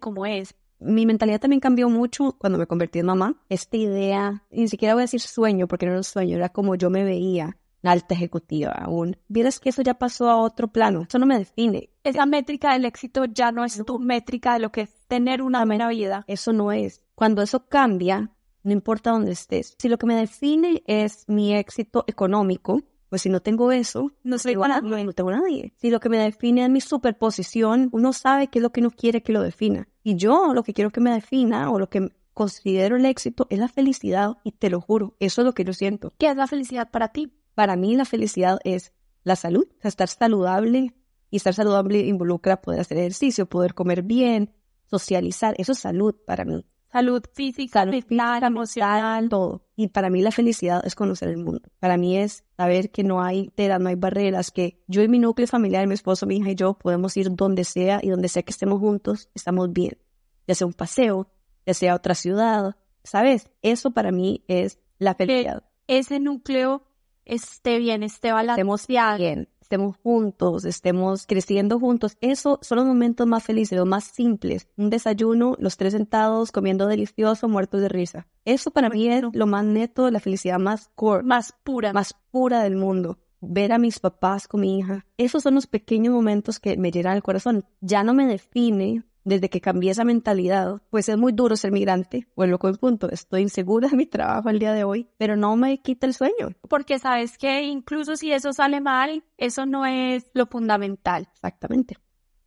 [0.00, 3.34] como es mi mentalidad también cambió mucho cuando me convertí en mamá.
[3.48, 6.74] Esta idea, ni siquiera voy a decir sueño, porque no era un sueño, era como
[6.76, 9.16] yo me veía, alta ejecutiva aún.
[9.28, 11.90] Vieras que eso ya pasó a otro plano, eso no me define.
[12.04, 15.64] Esa métrica del éxito ya no es tu métrica de lo que es tener una
[15.64, 16.24] buena vida.
[16.26, 17.02] Eso no es.
[17.14, 18.30] Cuando eso cambia,
[18.62, 19.74] no importa dónde estés.
[19.78, 24.38] Si lo que me define es mi éxito económico, pues si no tengo eso, no,
[24.38, 25.04] soy tengo, nadie.
[25.04, 25.72] no tengo nadie.
[25.76, 28.90] Si lo que me define es mi superposición, uno sabe qué es lo que uno
[28.90, 29.88] quiere que lo defina.
[30.02, 33.58] Y yo lo que quiero que me defina o lo que considero el éxito es
[33.58, 36.12] la felicidad y te lo juro, eso es lo que yo siento.
[36.18, 37.32] ¿Qué es la felicidad para ti?
[37.54, 38.92] Para mí la felicidad es
[39.24, 40.94] la salud, o sea, estar saludable
[41.30, 44.54] y estar saludable involucra poder hacer ejercicio, poder comer bien,
[44.86, 46.64] socializar, eso es salud para mí.
[46.90, 49.62] Salud física, física, emocional, todo.
[49.76, 51.68] Y para mí la felicidad es conocer el mundo.
[51.80, 55.18] Para mí es saber que no hay teras, no hay barreras, que yo y mi
[55.18, 58.42] núcleo familiar, mi esposo, mi hija y yo podemos ir donde sea y donde sea
[58.42, 59.98] que estemos juntos, estamos bien.
[60.46, 61.30] Ya sea un paseo,
[61.66, 63.50] ya sea otra ciudad, ¿sabes?
[63.60, 65.64] Eso para mí es la felicidad.
[65.86, 66.84] ese núcleo
[67.26, 69.18] esté bien, esté balanceado.
[69.18, 72.16] bien, estemos juntos, estemos creciendo juntos.
[72.22, 74.66] Eso son los momentos más felices, los más simples.
[74.78, 78.26] Un desayuno, los tres sentados, comiendo delicioso, muertos de risa.
[78.46, 82.62] Eso para mí es lo más neto, la felicidad más core, más pura, más pura
[82.62, 83.18] del mundo.
[83.42, 85.04] Ver a mis papás con mi hija.
[85.18, 87.66] Esos son los pequeños momentos que me llenan el corazón.
[87.82, 92.26] Ya no me define desde que cambié esa mentalidad, pues es muy duro ser migrante,
[92.34, 95.56] vuelvo con el punto, estoy insegura de mi trabajo el día de hoy, pero no
[95.56, 96.50] me quita el sueño.
[96.68, 101.28] Porque sabes que incluso si eso sale mal, eso no es lo fundamental.
[101.32, 101.96] Exactamente.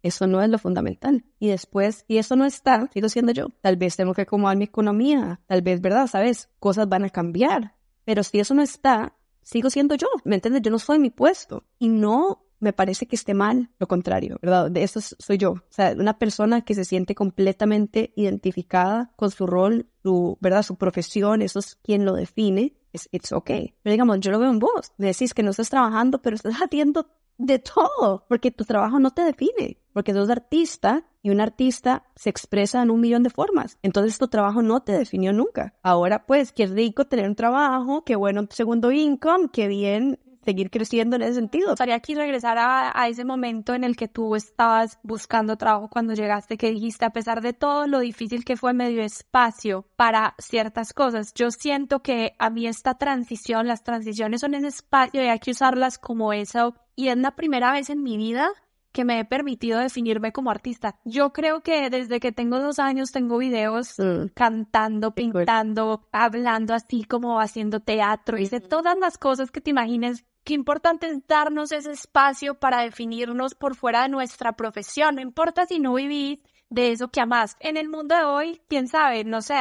[0.03, 1.23] Eso no es lo fundamental.
[1.39, 3.49] Y después, si eso no está, sigo siendo yo.
[3.61, 5.39] Tal vez tengo que acomodar mi economía.
[5.45, 6.07] Tal vez, ¿verdad?
[6.07, 6.49] ¿Sabes?
[6.59, 7.75] Cosas van a cambiar.
[8.03, 10.07] Pero si eso no está, sigo siendo yo.
[10.23, 10.63] ¿Me entiendes?
[10.63, 11.65] Yo no soy mi puesto.
[11.77, 14.71] Y no me parece que esté mal, lo contrario, ¿verdad?
[14.71, 15.51] De eso soy yo.
[15.51, 20.63] O sea, una persona que se siente completamente identificada con su rol, su, ¿verdad?
[20.63, 23.73] Su profesión, eso es quien lo define, es it's okay.
[23.81, 24.93] Pero digamos, yo lo veo en vos.
[24.97, 29.23] Decís que no estás trabajando, pero estás haciendo de todo, porque tu trabajo no te
[29.23, 33.79] define, porque sos artista y un artista se expresa en un millón de formas.
[33.81, 35.73] Entonces tu trabajo no te definió nunca.
[35.81, 41.15] Ahora pues, qué rico tener un trabajo, qué bueno segundo income, qué bien seguir creciendo
[41.15, 41.73] en ese sentido.
[41.73, 46.13] Estaría aquí regresar a, a, ese momento en el que tú estabas buscando trabajo cuando
[46.13, 50.93] llegaste, que dijiste, a pesar de todo lo difícil que fue medio espacio para ciertas
[50.93, 55.39] cosas, yo siento que a mí esta transición, las transiciones son ese espacio y hay
[55.39, 56.75] que usarlas como eso.
[56.95, 58.51] Y es la primera vez en mi vida
[58.91, 60.99] que me he permitido definirme como artista.
[61.05, 64.27] Yo creo que desde que tengo dos años tengo videos Mm.
[64.33, 70.25] cantando, pintando, hablando así como haciendo teatro, hice todas las cosas que te imagines.
[70.43, 75.15] Qué importante es darnos ese espacio para definirnos por fuera de nuestra profesión.
[75.15, 77.55] No importa si no vivís de eso que amás.
[77.59, 79.53] En el mundo de hoy, quién sabe, no sé,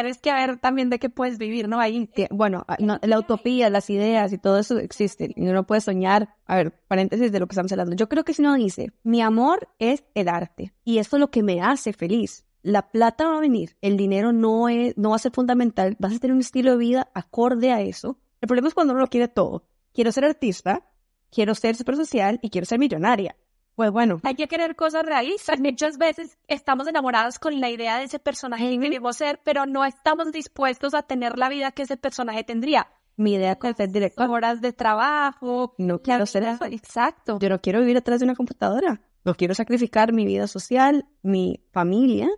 [0.00, 1.78] tienes que ver también de qué puedes vivir, ¿no?
[1.78, 5.34] Ahí Ti- Bueno, ah, no, la utopía, las ideas y todo eso existen.
[5.36, 6.34] Y uno puede soñar.
[6.46, 7.94] A ver, paréntesis de lo que estamos hablando.
[7.94, 11.30] Yo creo que si uno dice, mi amor es el arte y esto es lo
[11.30, 12.46] que me hace feliz.
[12.62, 16.14] La plata va a venir, el dinero no, es, no va a ser fundamental, vas
[16.14, 18.18] a tener un estilo de vida acorde a eso.
[18.40, 19.66] El problema es cuando uno lo quiere todo.
[19.92, 20.88] Quiero ser artista,
[21.30, 23.36] quiero ser super social y quiero ser millonaria.
[23.74, 25.58] Pues bueno, hay que querer cosas realistas.
[25.60, 29.84] Muchas veces estamos enamorados con la idea de ese personaje que queremos ser, pero no
[29.84, 32.88] estamos dispuestos a tener la vida que ese personaje tendría.
[33.16, 34.28] mi idea es ser director.
[34.28, 35.74] Horas de trabajo.
[35.78, 36.64] No quiero ser eso.
[36.66, 37.38] Exacto.
[37.38, 39.00] Yo no quiero vivir detrás de una computadora.
[39.24, 42.28] No quiero sacrificar mi vida social, mi familia,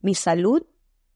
[0.00, 0.66] mi salud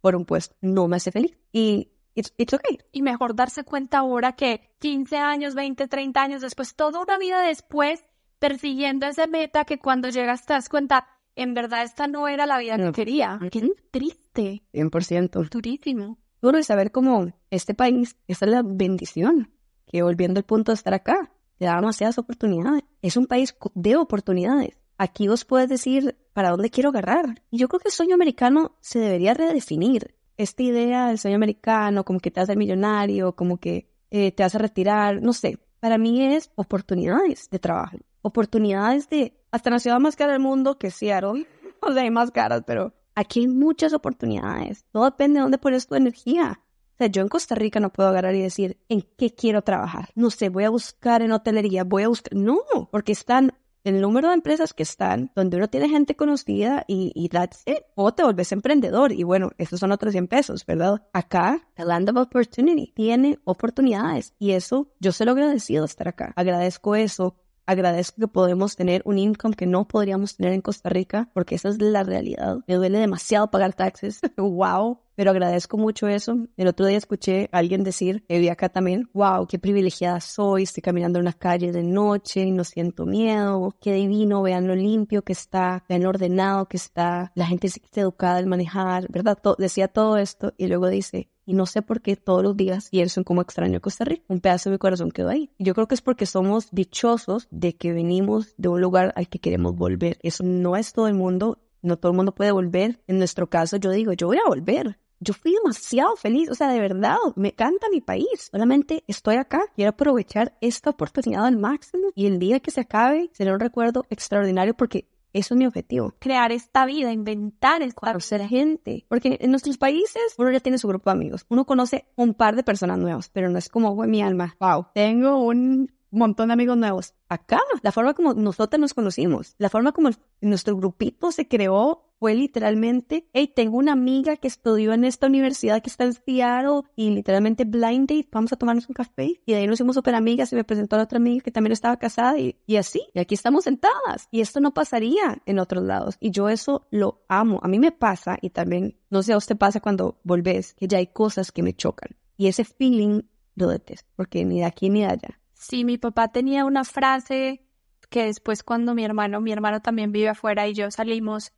[0.01, 0.57] por un puesto.
[0.61, 1.37] No me hace feliz.
[1.53, 2.79] Y it's, it's okay.
[2.93, 7.43] Y mejor darse cuenta ahora que 15 años, 20, 30 años después, toda una vida
[7.43, 8.05] después,
[8.39, 12.59] persiguiendo esa meta que cuando llegas te das cuenta, en verdad esta no era la
[12.59, 12.93] vida que No.
[12.93, 13.39] quería.
[13.51, 15.49] Qué triste, 100%.
[15.51, 16.19] durísimo.
[16.41, 19.51] Duro de saber cómo este país, esta es la bendición,
[19.87, 22.85] que volviendo al punto de estar acá, te da demasiadas oportunidades.
[23.03, 24.77] Es un país de oportunidades.
[24.99, 27.43] Aquí vos puedes decir para dónde quiero agarrar.
[27.51, 30.15] Y yo creo que el sueño americano se debería redefinir.
[30.37, 34.55] Esta idea del sueño americano, como que te ser millonario, como que eh, te vas
[34.55, 35.59] a retirar, no sé.
[35.81, 37.99] Para mí es oportunidades de trabajo.
[38.29, 41.47] Oportunidades de, hasta en la ciudad más cara del mundo, que es Seattle.
[41.81, 44.85] O sea, hay más caras, pero aquí hay muchas oportunidades.
[44.91, 46.61] Todo depende de dónde pones tu energía.
[46.61, 50.09] O sea, yo en Costa Rica no puedo agarrar y decir en qué quiero trabajar.
[50.17, 52.35] No sé, voy a buscar en hotelería, voy a buscar.
[52.35, 52.59] No,
[52.91, 53.53] porque están
[53.85, 57.85] el número de empresas que están, donde uno tiene gente conocida y, y that's it.
[57.95, 61.03] O te volvés emprendedor y bueno, estos son otros 100 pesos, ¿verdad?
[61.13, 66.33] Acá, the land of opportunity, tiene oportunidades y eso, yo se lo agradecido estar acá.
[66.37, 67.37] Agradezco eso.
[67.69, 71.69] Agradezco que podemos tener un income que no podríamos tener en Costa Rica, porque esa
[71.69, 72.61] es la realidad.
[72.67, 74.21] Me duele demasiado pagar taxes.
[74.39, 75.01] wow.
[75.15, 76.47] Pero agradezco mucho eso.
[76.57, 80.63] El otro día escuché a alguien decir, que vi acá también, wow, qué privilegiada soy,
[80.63, 84.75] estoy caminando en una calle de noche y no siento miedo, qué divino, vean lo
[84.75, 89.37] limpio que está, vean lo ordenado que está, la gente es educada al manejar, ¿verdad?
[89.59, 93.21] Decía todo esto y luego dice, y no sé por qué todos los días pienso
[93.21, 94.23] en cómo extraño Costa Rica.
[94.29, 95.51] Un pedazo de mi corazón quedó ahí.
[95.57, 99.31] Y yo creo que es porque somos dichosos de que venimos de un lugar al
[99.31, 100.19] que queremos volver.
[100.23, 103.01] Eso no es todo el mundo, no todo el mundo puede volver.
[103.07, 104.99] En nuestro caso, yo digo, yo voy a volver.
[105.21, 108.51] Yo fui demasiado feliz, o sea, de verdad, me encanta mi país.
[108.53, 113.31] Solamente estoy acá, quiero aprovechar esta oportunidad al máximo y el día que se acabe
[113.33, 115.09] será un recuerdo extraordinario porque
[115.39, 116.15] eso es mi objetivo.
[116.19, 119.05] Crear esta vida, inventar esta Conocer gente.
[119.09, 121.47] Porque en nuestros países uno ya tiene su grupo de amigos.
[121.49, 124.87] Uno conoce un par de personas nuevas, pero no es como, "Güey, mi alma, wow,
[124.95, 127.15] tengo un montón de amigos nuevos.
[127.29, 132.35] Acá, la forma como nosotros nos conocimos, la forma como nuestro grupito se creó fue
[132.35, 137.11] literalmente, hey, tengo una amiga que estudió en esta universidad que está en Seattle y
[137.11, 139.41] literalmente blind vamos a tomarnos un café.
[139.45, 141.51] Y de ahí nos hicimos súper amigas y me presentó a la otra amiga que
[141.51, 143.03] también estaba casada y, y así.
[143.15, 144.29] Y aquí estamos sentadas.
[144.31, 146.17] Y esto no pasaría en otros lados.
[146.21, 147.61] Y yo eso lo amo.
[147.63, 150.99] A mí me pasa y también, no sé a usted pasa cuando volvés, que ya
[150.99, 152.17] hay cosas que me chocan.
[152.37, 153.23] Y ese feeling
[153.57, 155.41] lo detesto, porque ni de aquí ni de allá.
[155.53, 157.65] Sí, mi papá tenía una frase
[158.09, 161.53] que después cuando mi hermano, mi hermano también vive afuera y yo salimos,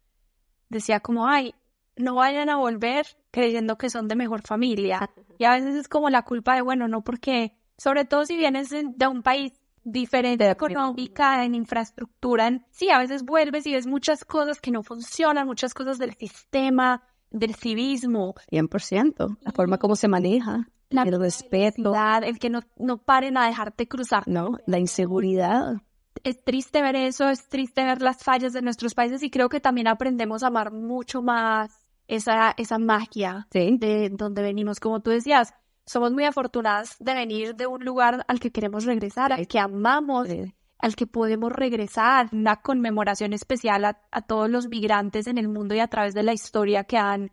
[0.71, 1.55] decía como, ay,
[1.97, 5.11] no vayan a volver creyendo que son de mejor familia.
[5.39, 8.71] Y a veces es como la culpa de, bueno, no porque, sobre todo si vienes
[8.71, 9.53] de un país
[9.85, 14.71] diferente De- económica, en infraestructura, en- sí, a veces vuelves y ves muchas cosas que
[14.71, 19.39] no funcionan, muchas cosas del sistema, del civismo, 100%.
[19.43, 23.87] La forma como se maneja, la el respeto, el que no, no paren a dejarte
[23.89, 24.25] cruzar.
[24.27, 24.59] ¿no?
[24.67, 25.77] La inseguridad.
[26.25, 29.61] Es triste ver eso, es triste ver las fallas de nuestros países y creo que
[29.61, 33.77] también aprendemos a amar mucho más esa, esa magia Sí.
[33.79, 34.81] de donde venimos.
[34.81, 35.55] Como tú decías,
[35.87, 40.29] somos muy afortunadas de venir de un lugar al que queremos regresar, al que amamos,
[40.29, 40.55] Sí.
[40.79, 42.29] al que podemos regresar.
[42.33, 46.23] Una conmemoración especial a, a todos los migrantes en el mundo y a través de
[46.23, 47.31] la historia que han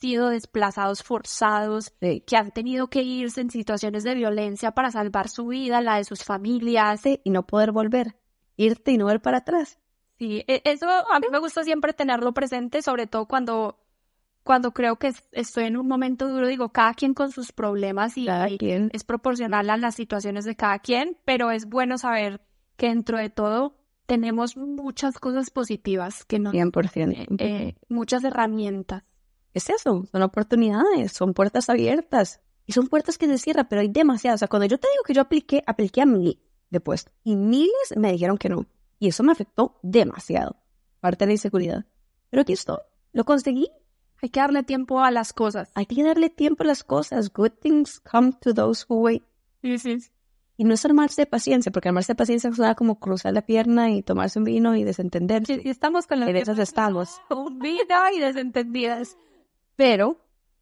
[0.00, 2.22] sido desplazados forzados, Sí.
[2.26, 6.04] que han tenido que irse en situaciones de violencia para salvar su vida, la de
[6.04, 7.00] sus familias.
[7.02, 8.16] Sí, y no poder volver.
[8.56, 9.78] Irte y no ver para atrás.
[10.18, 13.78] Sí, e- eso a mí me gusta siempre tenerlo presente, sobre todo cuando,
[14.42, 18.16] cuando creo que es- estoy en un momento duro, digo, cada quien con sus problemas
[18.18, 18.90] y, Cada y quien.
[18.92, 22.40] es proporcional a las situaciones de cada quien, pero es bueno saber
[22.76, 23.74] que dentro de todo
[24.06, 26.52] tenemos muchas cosas positivas que nos...
[26.54, 27.36] 100%.
[27.38, 29.04] eh, muchas herramientas.
[29.58, 32.40] Es eso, son oportunidades, son puertas abiertas.
[32.66, 34.38] Y son puertas que se cierran, pero hay demasiadas.
[34.38, 37.10] O sea, cuando yo te digo que yo apliqué, apliqué a mil de puesto.
[37.24, 38.66] Y miles me dijeron que no.
[38.98, 40.56] Y eso me afectó demasiado.
[41.00, 41.86] Parte de la inseguridad.
[42.28, 42.78] Pero aquí estoy.
[43.12, 43.70] Lo conseguí.
[44.20, 45.70] Hay que darle tiempo a las cosas.
[45.74, 47.32] Hay que darle tiempo a las cosas.
[47.32, 49.22] Good things come to those who wait.
[49.62, 49.98] Sí, sí.
[50.56, 53.92] Y no es armarse de paciencia, porque armarse de paciencia suena como cruzar la pierna
[53.92, 55.62] y tomarse un vino y desentenderse.
[55.64, 57.20] Y estamos con las En esas estamos.
[57.30, 59.16] un vino y desentendidas.
[59.78, 60.16] Pero,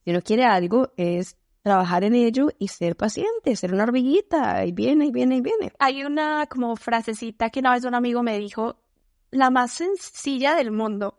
[0.05, 4.66] si uno quiere algo, es trabajar en ello y ser paciente, ser una hormiguita.
[4.66, 5.72] Y viene, y viene, y viene.
[5.79, 8.76] Hay una como frasecita que una vez un amigo me dijo,
[9.31, 11.18] la más sencilla del mundo.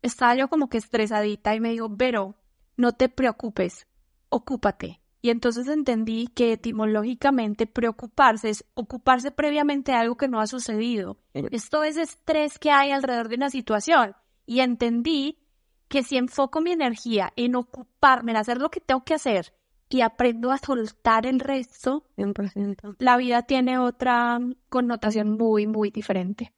[0.00, 2.36] Estaba yo como que estresadita y me dijo, pero
[2.78, 3.86] no te preocupes,
[4.30, 5.02] ocúpate.
[5.20, 11.18] Y entonces entendí que etimológicamente preocuparse es ocuparse previamente de algo que no ha sucedido.
[11.34, 14.16] Esto es estrés que hay alrededor de una situación.
[14.46, 15.45] Y entendí
[15.88, 19.54] que si enfoco mi energía en ocuparme, en hacer lo que tengo que hacer
[19.88, 22.96] y aprendo a soltar el resto, 100%.
[22.98, 26.52] la vida tiene otra connotación muy, muy diferente.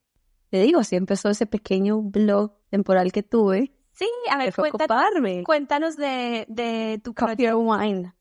[0.49, 3.71] Te digo, así empezó ese pequeño blog temporal que tuve.
[3.91, 5.43] Sí, a ver, cuéntanos, ocuparme.
[5.43, 8.13] cuéntanos de, de tu Coffee or Wine.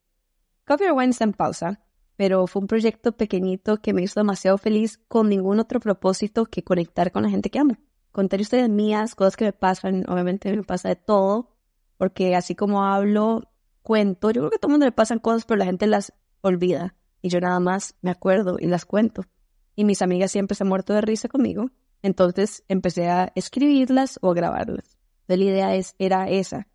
[0.67, 1.81] Coffee or Wine está en pausa,
[2.17, 6.65] pero fue un proyecto pequeñito que me hizo demasiado feliz con ningún otro propósito que
[6.65, 7.79] conectar con la gente que amo.
[8.19, 11.55] Contar historias mías, cosas que me pasan, obviamente me pasa de todo,
[11.99, 13.49] porque así como hablo,
[13.83, 16.13] cuento, yo creo que a todo el mundo le pasan cosas, pero la gente las
[16.41, 16.97] olvida.
[17.23, 19.23] Y yo nada más me acuerdo y las cuento.
[19.77, 21.71] Y mis amigas siempre se han muerto de risa conmigo.
[22.03, 24.99] Entonces empecé a escribirlas o a grabarlas.
[25.21, 26.67] Entonces, la idea es, era esa,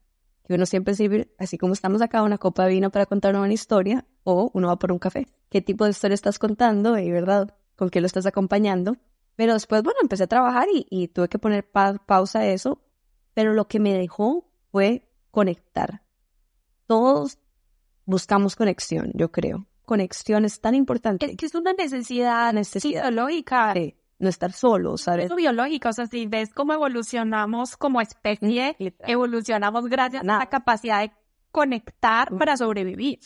[0.47, 3.51] que uno siempre sirve, así como estamos acá, una copa de vino para contar una
[3.51, 5.27] historia, o uno va por un café.
[5.49, 6.97] ¿Qué tipo de historia estás contando?
[6.97, 8.95] Y verdad, ¿con qué lo estás acompañando?
[9.35, 12.81] Pero después, bueno, empecé a trabajar y, y tuve que poner pa- pausa a eso,
[13.33, 16.03] pero lo que me dejó fue conectar.
[16.87, 17.39] Todos
[18.05, 19.65] buscamos conexión, yo creo.
[19.85, 21.25] Conexión es tan importante.
[21.31, 23.01] Es que es una necesidad, Necesidad.
[23.03, 25.29] fisiológica, de no estar solo, ¿sabes?
[25.29, 25.89] es biológica.
[25.89, 31.11] O sea, si ves cómo evolucionamos como especie, evolucionamos gracias a la capacidad de
[31.51, 33.19] conectar para sobrevivir.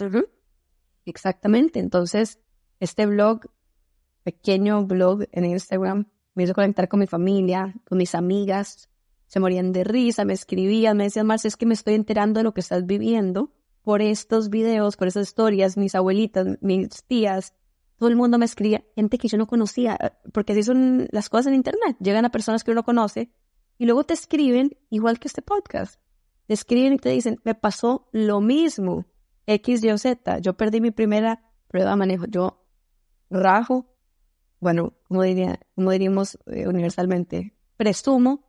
[1.06, 1.80] Exactamente.
[1.80, 2.40] Entonces,
[2.80, 3.42] este blog,
[4.28, 8.90] pequeño blog en Instagram, me hizo conectar con mi familia, con mis amigas.
[9.26, 12.44] Se morían de risa, me escribían, me decían, Marcia, es que me estoy enterando de
[12.44, 17.54] lo que estás viviendo por estos videos, por esas historias, mis abuelitas, mis tías.
[17.96, 19.98] Todo el mundo me escribía, gente que yo no conocía,
[20.34, 21.96] porque así son las cosas en Internet.
[22.02, 23.32] Llegan a personas que uno conoce
[23.78, 26.02] y luego te escriben, igual que este podcast.
[26.48, 29.06] Te escriben y te dicen, me pasó lo mismo.
[29.46, 30.40] X, Y Z.
[30.40, 32.26] Yo perdí mi primera prueba de manejo.
[32.26, 32.66] Yo
[33.30, 33.97] rajo,
[34.60, 38.44] bueno, como, diría, como diríamos eh, universalmente, presumo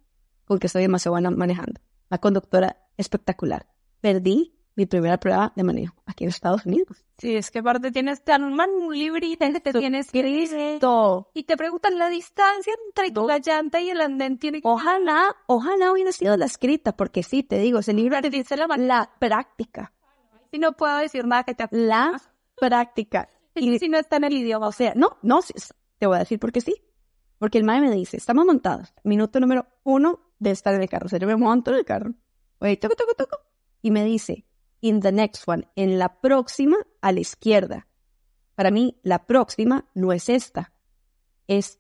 [0.45, 1.81] con que soy demasiado buena manejando.
[2.09, 3.67] La conductora espectacular.
[4.01, 7.05] Perdí mi primera prueba de manejo aquí en Estados Unidos.
[7.19, 10.79] Sí, es que aparte tienes te dan un librito te tienes que ir.
[11.35, 13.27] Y te preguntan la distancia entre Todo.
[13.27, 17.43] la llanta y el andén tiene que Ojalá, ojalá hubiera sido la escrita, porque sí,
[17.43, 19.93] te digo, ese libro te dice la la práctica,
[20.53, 22.23] Si no puedo decir nada que te la
[22.57, 23.29] práctica.
[23.57, 24.69] y si no está en el idioma.
[24.69, 25.41] O sea, no, no,
[25.99, 26.83] te voy a decir por qué sí.
[27.39, 28.93] Porque el mae me dice, estamos montados.
[29.05, 31.07] Minuto número uno de estar en el carro.
[31.07, 32.15] O sea, yo me monto en el carro.
[32.59, 33.39] Oye, toco, toco, toco.
[33.81, 34.45] Y me dice,
[34.81, 37.87] in the next one, en la próxima a la izquierda.
[38.57, 40.73] Para mí, la próxima no es esta.
[41.47, 41.79] Es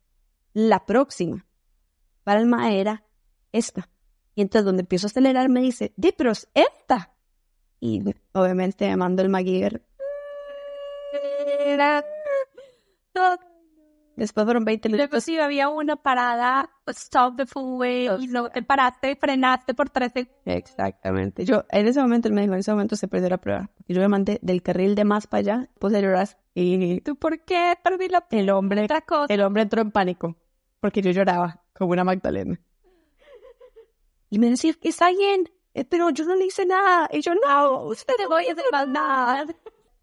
[0.52, 1.46] la próxima.
[2.22, 3.04] Para el mae era
[3.50, 3.90] esta.
[4.36, 7.14] Y entonces, donde empiezo a acelerar, me dice, di, pero es esta.
[7.80, 8.02] Y
[8.32, 9.84] obviamente me mando el MacGyver
[14.18, 15.22] Después fueron 20 Luego minutos.
[15.22, 20.10] si había una parada, stop the full way, y luego te paraste, frenaste por tres
[20.12, 20.36] segundos.
[20.44, 21.44] Exactamente.
[21.44, 23.70] Yo, en ese momento, él me dijo, en ese momento se perdió la prueba.
[23.86, 26.28] Y yo me mandé del carril de más para allá, puse a llorar.
[26.52, 29.32] Y ¿Tú por qué perdí la el hombre, otra cosa?
[29.32, 30.34] el hombre entró en pánico.
[30.80, 32.60] Porque yo lloraba como una Magdalena.
[34.30, 37.08] Y me decía, está bien, eh, pero yo no le hice nada.
[37.12, 39.46] Y yo, no, usted te voy a hacer nada.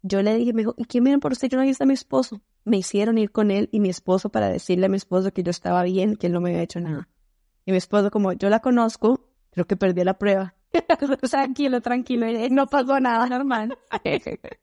[0.00, 1.48] Yo le dije, me dijo, ¿y quién viene por usted?
[1.48, 2.40] Yo no ahí está mi esposo.
[2.66, 5.50] Me hicieron ir con él y mi esposo para decirle a mi esposo que yo
[5.50, 7.08] estaba bien, que él no me había hecho nada.
[7.64, 10.54] Y mi esposo, como yo la conozco, creo que perdí la prueba.
[11.30, 13.26] tranquilo, tranquilo, eh, no pasó nada.
[13.28, 13.78] normal.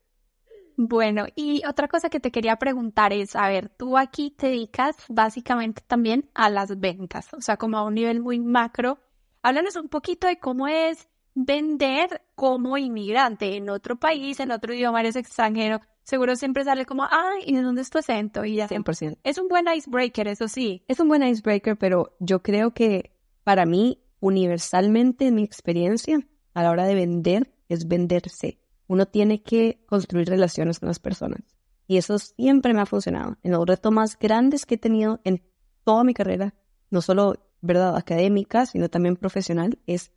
[0.76, 4.96] Bueno, y otra cosa que te quería preguntar es, a ver, tú aquí te dedicas
[5.08, 8.97] básicamente también a las ventas, o sea, como a un nivel muy macro.
[9.43, 14.99] Háblanos un poquito de cómo es vender como inmigrante en otro país, en otro idioma,
[14.99, 18.45] eres extranjero, seguro siempre sale como, ay, ¿y de dónde es tu acento?
[18.45, 18.67] Y ya.
[18.67, 19.17] 100%.
[19.23, 20.84] Es un buen icebreaker, eso sí.
[20.88, 23.11] Es un buen icebreaker, pero yo creo que
[23.43, 26.19] para mí, universalmente, mi experiencia
[26.53, 28.59] a la hora de vender es venderse.
[28.88, 31.41] Uno tiene que construir relaciones con las personas.
[31.88, 33.38] Y eso siempre me ha funcionado.
[33.43, 35.43] En los retos más grandes que he tenido en
[35.84, 36.53] toda mi carrera,
[36.89, 40.11] no solo, ¿verdad?, académica, sino también profesional, es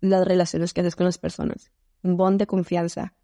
[0.00, 1.70] las relaciones que haces con las personas.
[2.02, 3.14] Un bond de confianza.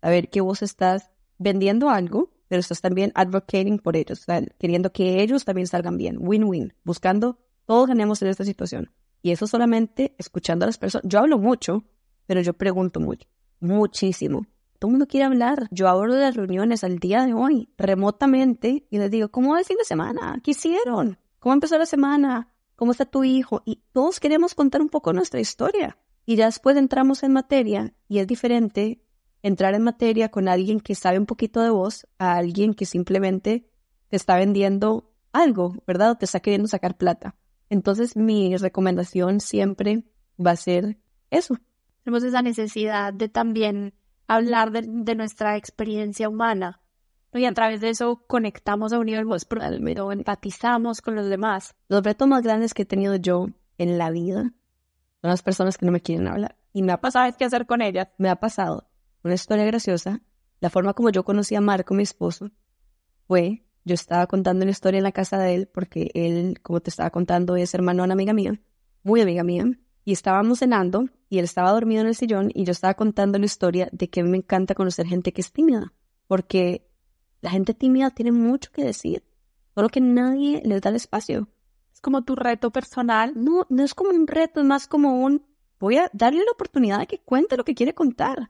[0.00, 4.26] A ver que vos estás vendiendo algo, pero estás también advocating por ellos,
[4.58, 6.18] queriendo que ellos también salgan bien.
[6.20, 6.74] Win-win.
[6.84, 8.90] Buscando, todos ganemos en esta situación.
[9.22, 11.08] Y eso solamente escuchando a las personas.
[11.08, 11.84] Yo hablo mucho,
[12.26, 13.28] pero yo pregunto mucho.
[13.60, 14.46] Muchísimo.
[14.78, 15.68] Todo el mundo quiere hablar.
[15.70, 19.64] Yo abro las reuniones al día de hoy, remotamente, y les digo, ¿cómo va el
[19.64, 20.40] fin de semana?
[20.42, 21.18] ¿Qué hicieron?
[21.38, 22.51] ¿Cómo empezó la semana?
[22.82, 23.62] ¿Cómo está tu hijo?
[23.64, 25.98] Y todos queremos contar un poco nuestra historia.
[26.26, 29.00] Y ya después entramos en materia y es diferente
[29.40, 33.70] entrar en materia con alguien que sabe un poquito de vos a alguien que simplemente
[34.08, 36.10] te está vendiendo algo, ¿verdad?
[36.10, 37.36] O te está queriendo sacar plata.
[37.70, 40.02] Entonces mi recomendación siempre
[40.44, 40.98] va a ser
[41.30, 41.54] eso.
[42.02, 43.94] Tenemos esa necesidad de también
[44.26, 46.80] hablar de, nuestra experiencia humana.
[47.34, 51.74] Y a través de eso conectamos a un nivel más profundo, empatizamos con los demás.
[51.88, 54.52] Los retos más grandes que he tenido yo en la vida
[55.22, 56.56] son las personas que no me quieren hablar.
[56.72, 58.08] Y me ha pasado qué hacer con ellas.
[58.18, 58.88] Me ha pasado
[59.24, 60.20] una historia graciosa.
[60.60, 62.50] La forma como yo conocí a Marco, mi esposo,
[63.26, 66.90] fue, yo estaba contando una historia en la casa de él, porque él, como te
[66.90, 68.60] estaba contando, es hermano de una amiga mía,
[69.02, 69.64] muy amiga mía,
[70.04, 73.44] y estábamos cenando, y él estaba dormido en el sillón, y yo estaba contando la
[73.44, 75.92] historia de que me encanta conocer gente que es tímida,
[76.28, 76.91] porque
[77.42, 79.22] la gente tímida tiene mucho que decir,
[79.74, 81.48] solo que nadie les da el espacio.
[81.92, 83.32] Es como tu reto personal.
[83.36, 85.44] No, no es como un reto, es más como un,
[85.78, 88.48] voy a darle la oportunidad de que cuente lo que quiere contar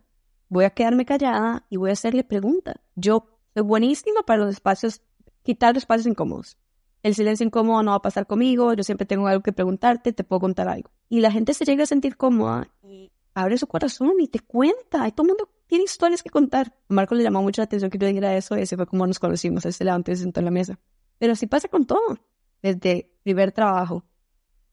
[0.52, 2.74] voy a quedarme callada y voy a hacerle preguntas.
[2.94, 3.24] Yo
[3.54, 5.00] soy buenísima para los espacios,
[5.42, 6.58] quitar los espacios incómodos.
[7.02, 10.24] El silencio incómodo no va a pasar conmigo, yo siempre tengo algo que preguntarte, te
[10.24, 10.90] puedo contar algo.
[11.08, 15.08] Y la gente se llega a sentir cómoda y abre su corazón y te cuenta.
[15.08, 16.76] Y todo el mundo tiene historias que contar.
[16.88, 19.18] Marco le llamó mucho la atención que yo dijera eso y ese fue como nos
[19.18, 19.64] conocimos.
[19.64, 20.78] Él se levantó y se sentó en la mesa.
[21.16, 22.18] Pero así pasa con todo.
[22.60, 24.04] Desde primer trabajo,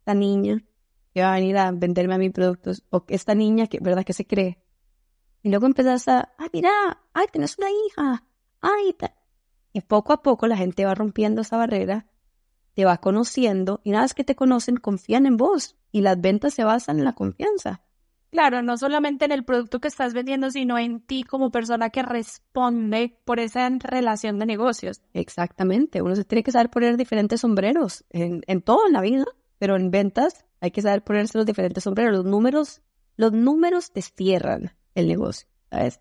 [0.05, 0.61] la niña
[1.13, 4.11] que va a venir a venderme a mis productos, o esta niña que, ¿verdad?, que
[4.11, 4.61] se cree
[5.41, 6.69] y luego empezás a, ay, mira,
[7.13, 8.25] ay, tenés una hija,
[8.59, 8.93] ay,
[9.71, 12.07] y poco a poco la gente va rompiendo esa barrera,
[12.73, 16.55] te va conociendo y una vez que te conocen confían en vos y las ventas
[16.55, 17.83] se basan en la confianza.
[18.31, 22.03] Claro, no solamente en el producto que estás vendiendo, sino en ti como persona que
[22.03, 25.01] responde por esa relación de negocios.
[25.13, 29.25] Exactamente, uno se tiene que saber poner diferentes sombreros en, en todo en la vida,
[29.57, 32.13] pero en ventas hay que saber ponerse los diferentes sombreros.
[32.15, 32.81] Los números,
[33.15, 35.47] los números te cierran el negocio.
[35.71, 35.99] ¿sabes?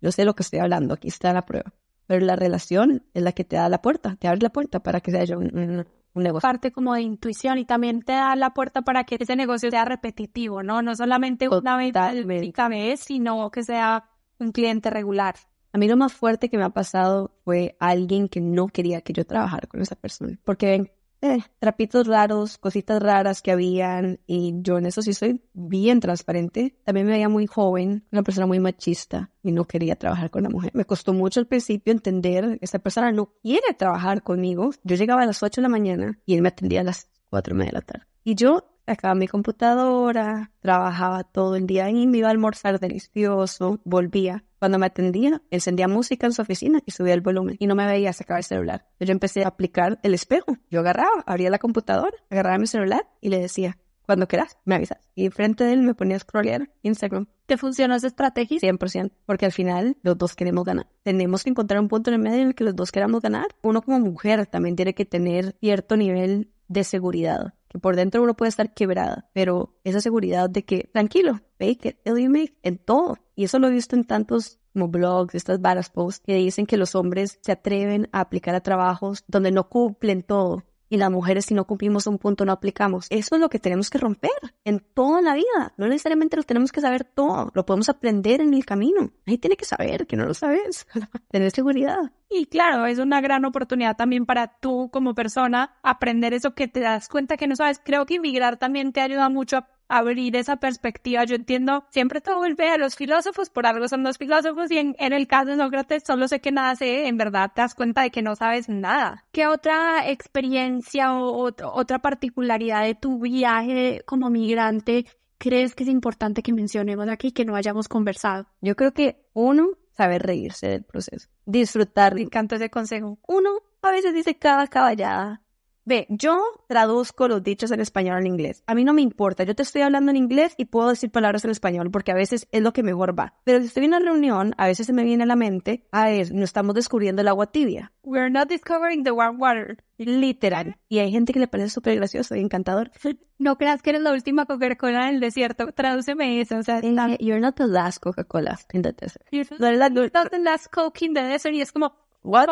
[0.00, 1.72] Yo sé lo que estoy hablando, aquí está la prueba.
[2.06, 5.00] Pero la relación es la que te da la puerta, te abre la puerta para
[5.00, 6.46] que un, un, un, negocio.
[6.46, 9.84] Parte como de intuición y también te da la puerta para que ese negocio sea
[9.84, 10.82] repetitivo, ¿no?
[10.82, 14.08] No solamente una vez, sino que sea
[14.38, 15.34] un cliente regular.
[15.72, 19.12] A mí lo más fuerte que me ha pasado fue alguien que no quería que
[19.12, 20.38] yo trabajara con esa persona.
[20.44, 20.92] Porque
[21.22, 26.74] eh, trapitos raros, cositas raras que habían y yo en eso sí soy bien transparente.
[26.84, 30.50] También me veía muy joven, una persona muy machista y no quería trabajar con la
[30.50, 30.72] mujer.
[30.74, 34.70] Me costó mucho al principio entender que esta persona no quiere trabajar conmigo.
[34.82, 37.54] Yo llegaba a las 8 de la mañana y él me atendía a las 4
[37.54, 38.06] y media de la tarde.
[38.24, 43.80] Y yo sacaba mi computadora, trabajaba todo el día y me iba a almorzar delicioso,
[43.84, 44.44] volvía.
[44.58, 47.86] Cuando me atendía, encendía música en su oficina y subía el volumen y no me
[47.86, 48.86] veía sacar el celular.
[49.00, 50.58] Yo empecé a aplicar el espejo.
[50.70, 54.98] Yo agarraba, abría la computadora, agarraba mi celular y le decía, cuando quieras, me avisas.
[55.14, 57.28] Y frente de él me ponía a scrollear Instagram.
[57.46, 58.58] ¿Te funcionó esa estrategia?
[58.58, 60.86] 100%, porque al final los dos queremos ganar.
[61.02, 63.46] Tenemos que encontrar un punto en el medio en el que los dos queramos ganar.
[63.62, 68.34] Uno como mujer también tiene que tener cierto nivel de seguridad que por dentro uno
[68.34, 73.16] puede estar quebrada, pero esa seguridad de que, tranquilo, make it, you make, en todo.
[73.34, 76.76] Y eso lo he visto en tantos como blogs, estas varas posts que dicen que
[76.76, 81.46] los hombres se atreven a aplicar a trabajos donde no cumplen todo y las mujeres
[81.46, 83.06] si no cumplimos un punto no aplicamos.
[83.08, 84.30] Eso es lo que tenemos que romper
[84.62, 85.72] en toda la vida.
[85.78, 89.10] No necesariamente lo tenemos que saber todo, lo podemos aprender en el camino.
[89.26, 90.86] Ahí tiene que saber que no lo sabes,
[91.30, 92.12] tener seguridad.
[92.28, 96.80] Y claro, es una gran oportunidad también para tú como persona aprender eso que te
[96.80, 97.80] das cuenta que no sabes.
[97.82, 101.24] Creo que inmigrar también te ayuda mucho a abrir esa perspectiva.
[101.24, 104.94] Yo entiendo, siempre todo vuelve a los filósofos, por algo son los filósofos, y en,
[104.98, 108.10] el caso de Sócrates solo sé que nada sé, en verdad te das cuenta de
[108.10, 109.24] que no sabes nada.
[109.32, 115.06] ¿Qué otra experiencia o otra particularidad de tu viaje como migrante
[115.38, 118.46] crees que es importante que mencionemos aquí que no hayamos conversado?
[118.60, 122.14] Yo creo que uno, saber reírse del proceso, disfrutar.
[122.14, 123.18] Me encanta ese consejo.
[123.26, 123.50] Uno
[123.82, 125.41] a veces dice cada caballada.
[125.84, 128.62] Ve, yo traduzco los dichos en español al inglés.
[128.66, 129.42] A mí no me importa.
[129.42, 132.46] Yo te estoy hablando en inglés y puedo decir palabras en español porque a veces
[132.52, 133.34] es lo que mejor va.
[133.42, 136.04] Pero si estoy en una reunión, a veces se me viene a la mente, a
[136.04, 137.92] ver, no estamos descubriendo el agua tibia.
[138.04, 139.78] We're not discovering the warm water.
[139.98, 140.76] Literal.
[140.88, 142.90] Y hay gente que le parece súper gracioso y encantador.
[143.38, 145.72] No creas que eres la última Coca-Cola en el desierto.
[145.72, 146.58] Tradúceme eso.
[146.58, 149.24] O sea, Eh, You're not the last Coca-Cola in the desert.
[149.32, 152.46] you're No eres la, not the last Coke in the desert y es como, What?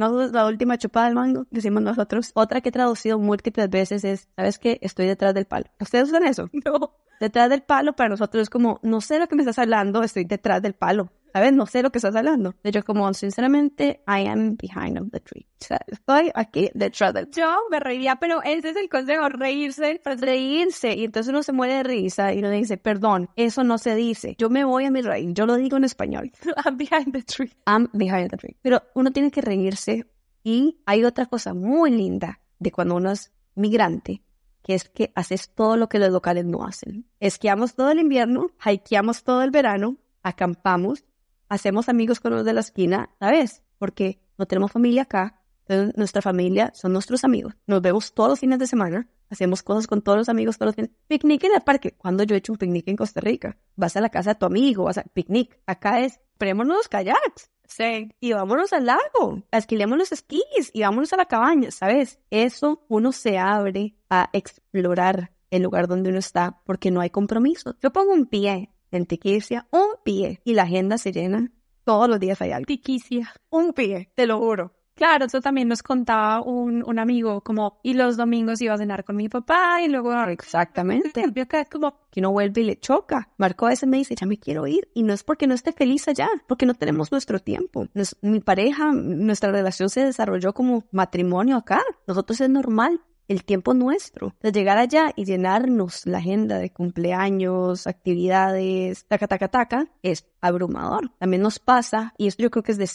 [0.00, 2.30] No es la última chupada del mango, decimos nosotros.
[2.32, 4.78] Otra que he traducido múltiples veces es, ¿sabes qué?
[4.80, 5.66] Estoy detrás del palo.
[5.78, 6.48] ¿Ustedes usan eso?
[6.64, 6.94] no.
[7.20, 10.24] Detrás del palo para nosotros es como, no sé lo que me estás hablando, estoy
[10.24, 11.10] detrás del palo.
[11.32, 11.52] ¿Sabes?
[11.52, 12.54] No sé lo que estás hablando.
[12.62, 15.46] De hecho, como, sinceramente, I am behind of the tree.
[15.60, 20.00] O sea, estoy aquí detrás del Yo me reiría, pero ese es el consejo, reírse.
[20.04, 23.94] reírse y entonces uno se muere de risa y uno dice, perdón, eso no se
[23.94, 24.34] dice.
[24.38, 26.32] Yo me voy a mi raíz, yo lo digo en español.
[26.64, 27.52] I'm behind the tree.
[27.66, 28.56] I'm behind the tree.
[28.62, 30.06] Pero uno tiene que reírse
[30.42, 34.22] y hay otra cosa muy linda de cuando uno es migrante,
[34.62, 37.06] que es que haces todo lo que los locales no hacen.
[37.20, 41.04] Esquiamos todo el invierno, hikeamos todo el verano, acampamos,
[41.50, 43.62] hacemos amigos con los de la esquina, ¿sabes?
[43.76, 47.54] Porque no tenemos familia acá, entonces nuestra familia son nuestros amigos.
[47.66, 50.74] Nos vemos todos los fines de semana, hacemos cosas con todos los amigos todos los
[50.76, 50.90] fines.
[51.06, 51.92] Picnic en el parque.
[51.92, 54.46] Cuando yo he hecho un picnic en Costa Rica, vas a la casa de tu
[54.46, 55.58] amigo, vas a picnic.
[55.66, 57.50] Acá es, prémonos los kayaks.
[57.66, 58.10] Sí.
[58.18, 62.18] Y vámonos al lago, alquilemos los esquís y vámonos a la cabaña, ¿sabes?
[62.30, 67.76] Eso uno se abre a explorar el lugar donde uno está porque no hay compromiso.
[67.80, 71.50] Yo pongo un pie en Tiquicia, un pie, y la agenda se llena.
[71.84, 72.66] Todos los días hay algo.
[72.66, 73.32] Tiquicia.
[73.50, 74.72] Un pie, te lo juro.
[74.94, 79.02] Claro, eso también nos contaba un, un amigo, como, y los domingos iba a cenar
[79.02, 81.24] con mi papá y luego Exactamente.
[81.34, 83.30] es como, Que uno vuelve y le choca.
[83.38, 84.90] Marco a veces me dice, ya me quiero ir.
[84.92, 87.86] Y no es porque no esté feliz allá, porque no tenemos nuestro tiempo.
[87.94, 91.80] Nos- mi pareja, nuestra relación se desarrolló como matrimonio acá.
[92.06, 93.00] Nosotros es normal.
[93.30, 94.34] El tiempo nuestro.
[94.40, 101.12] De llegar allá y llenarnos la agenda de cumpleaños, actividades, taca, taca, taca, es abrumador.
[101.16, 102.88] También nos pasa, y esto yo creo que es de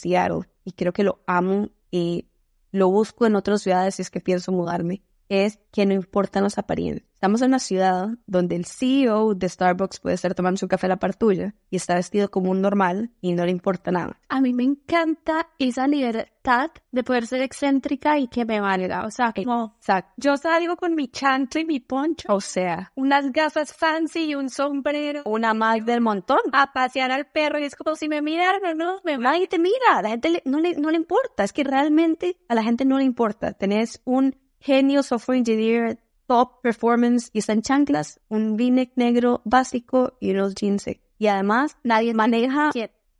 [0.62, 2.28] y creo que lo amo y
[2.70, 6.58] lo busco en otras ciudades si es que pienso mudarme, es que no importan las
[6.58, 7.06] apariencias.
[7.14, 10.90] Estamos en una ciudad donde el CEO de Starbucks puede estar tomando su café a
[10.90, 14.20] la par tuya y está vestido como un normal y no le importa nada.
[14.28, 19.06] a mí me encanta esa libertad de poder ser excéntrica y que me valga.
[19.06, 20.12] O sea, como, Exacto.
[20.18, 24.50] yo salgo con mi chanto y mi poncho, O sea, unas gafas fancy y un
[24.50, 26.38] sombrero, una más del montón.
[26.52, 29.24] a pasear al perro y es como si me miraran o no, me va.
[29.24, 31.44] Nadie te mira, la gente le- no, le, no le importa.
[31.44, 33.52] Es que realmente a la gente no le importa.
[33.54, 34.36] Tenés un
[34.66, 40.56] genio software engineer top performance y está en chanclas, un v-neck negro básico y unos
[40.56, 40.86] jeans.
[41.18, 42.72] Y además nadie maneja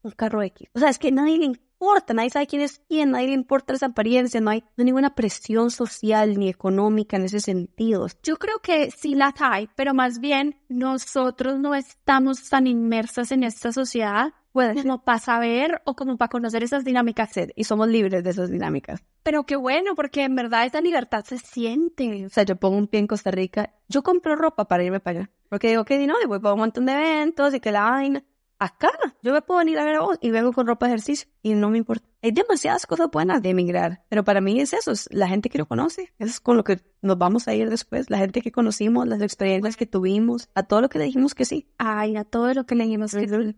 [0.03, 0.69] un carro X.
[0.75, 3.75] O sea, es que nadie le importa, nadie sabe quién es quién, nadie le importa
[3.75, 8.09] esa apariencia, no hay, no ninguna presión social ni económica en ese sentido.
[8.25, 13.45] Yo creo que sí las hay, pero más bien nosotros no estamos tan inmersas en
[13.45, 14.85] esta sociedad Puede ser.
[14.85, 17.31] como para saber o como para conocer esas dinámicas.
[17.55, 19.05] Y somos libres de esas dinámicas.
[19.23, 22.25] Pero qué bueno, porque en verdad esa libertad se siente.
[22.25, 25.19] O sea, yo pongo un pie en Costa Rica, yo compro ropa para irme para
[25.19, 25.31] allá.
[25.51, 28.25] Porque digo que no, y voy para un montón de eventos y que la vaina.
[28.59, 28.91] Acá,
[29.23, 31.53] yo me puedo venir a ver a vos y vengo con ropa de ejercicio y
[31.53, 32.09] no me importa.
[32.23, 35.59] Hay demasiadas cosas buenas de emigrar, pero para mí es eso, es la gente que
[35.59, 36.15] lo conoce.
[36.19, 39.21] Eso es con lo que nos vamos a ir después, la gente que conocimos, las
[39.21, 41.69] experiencias que tuvimos, a todo lo que le dijimos que sí.
[41.77, 43.15] Ay, a todo lo que leímos.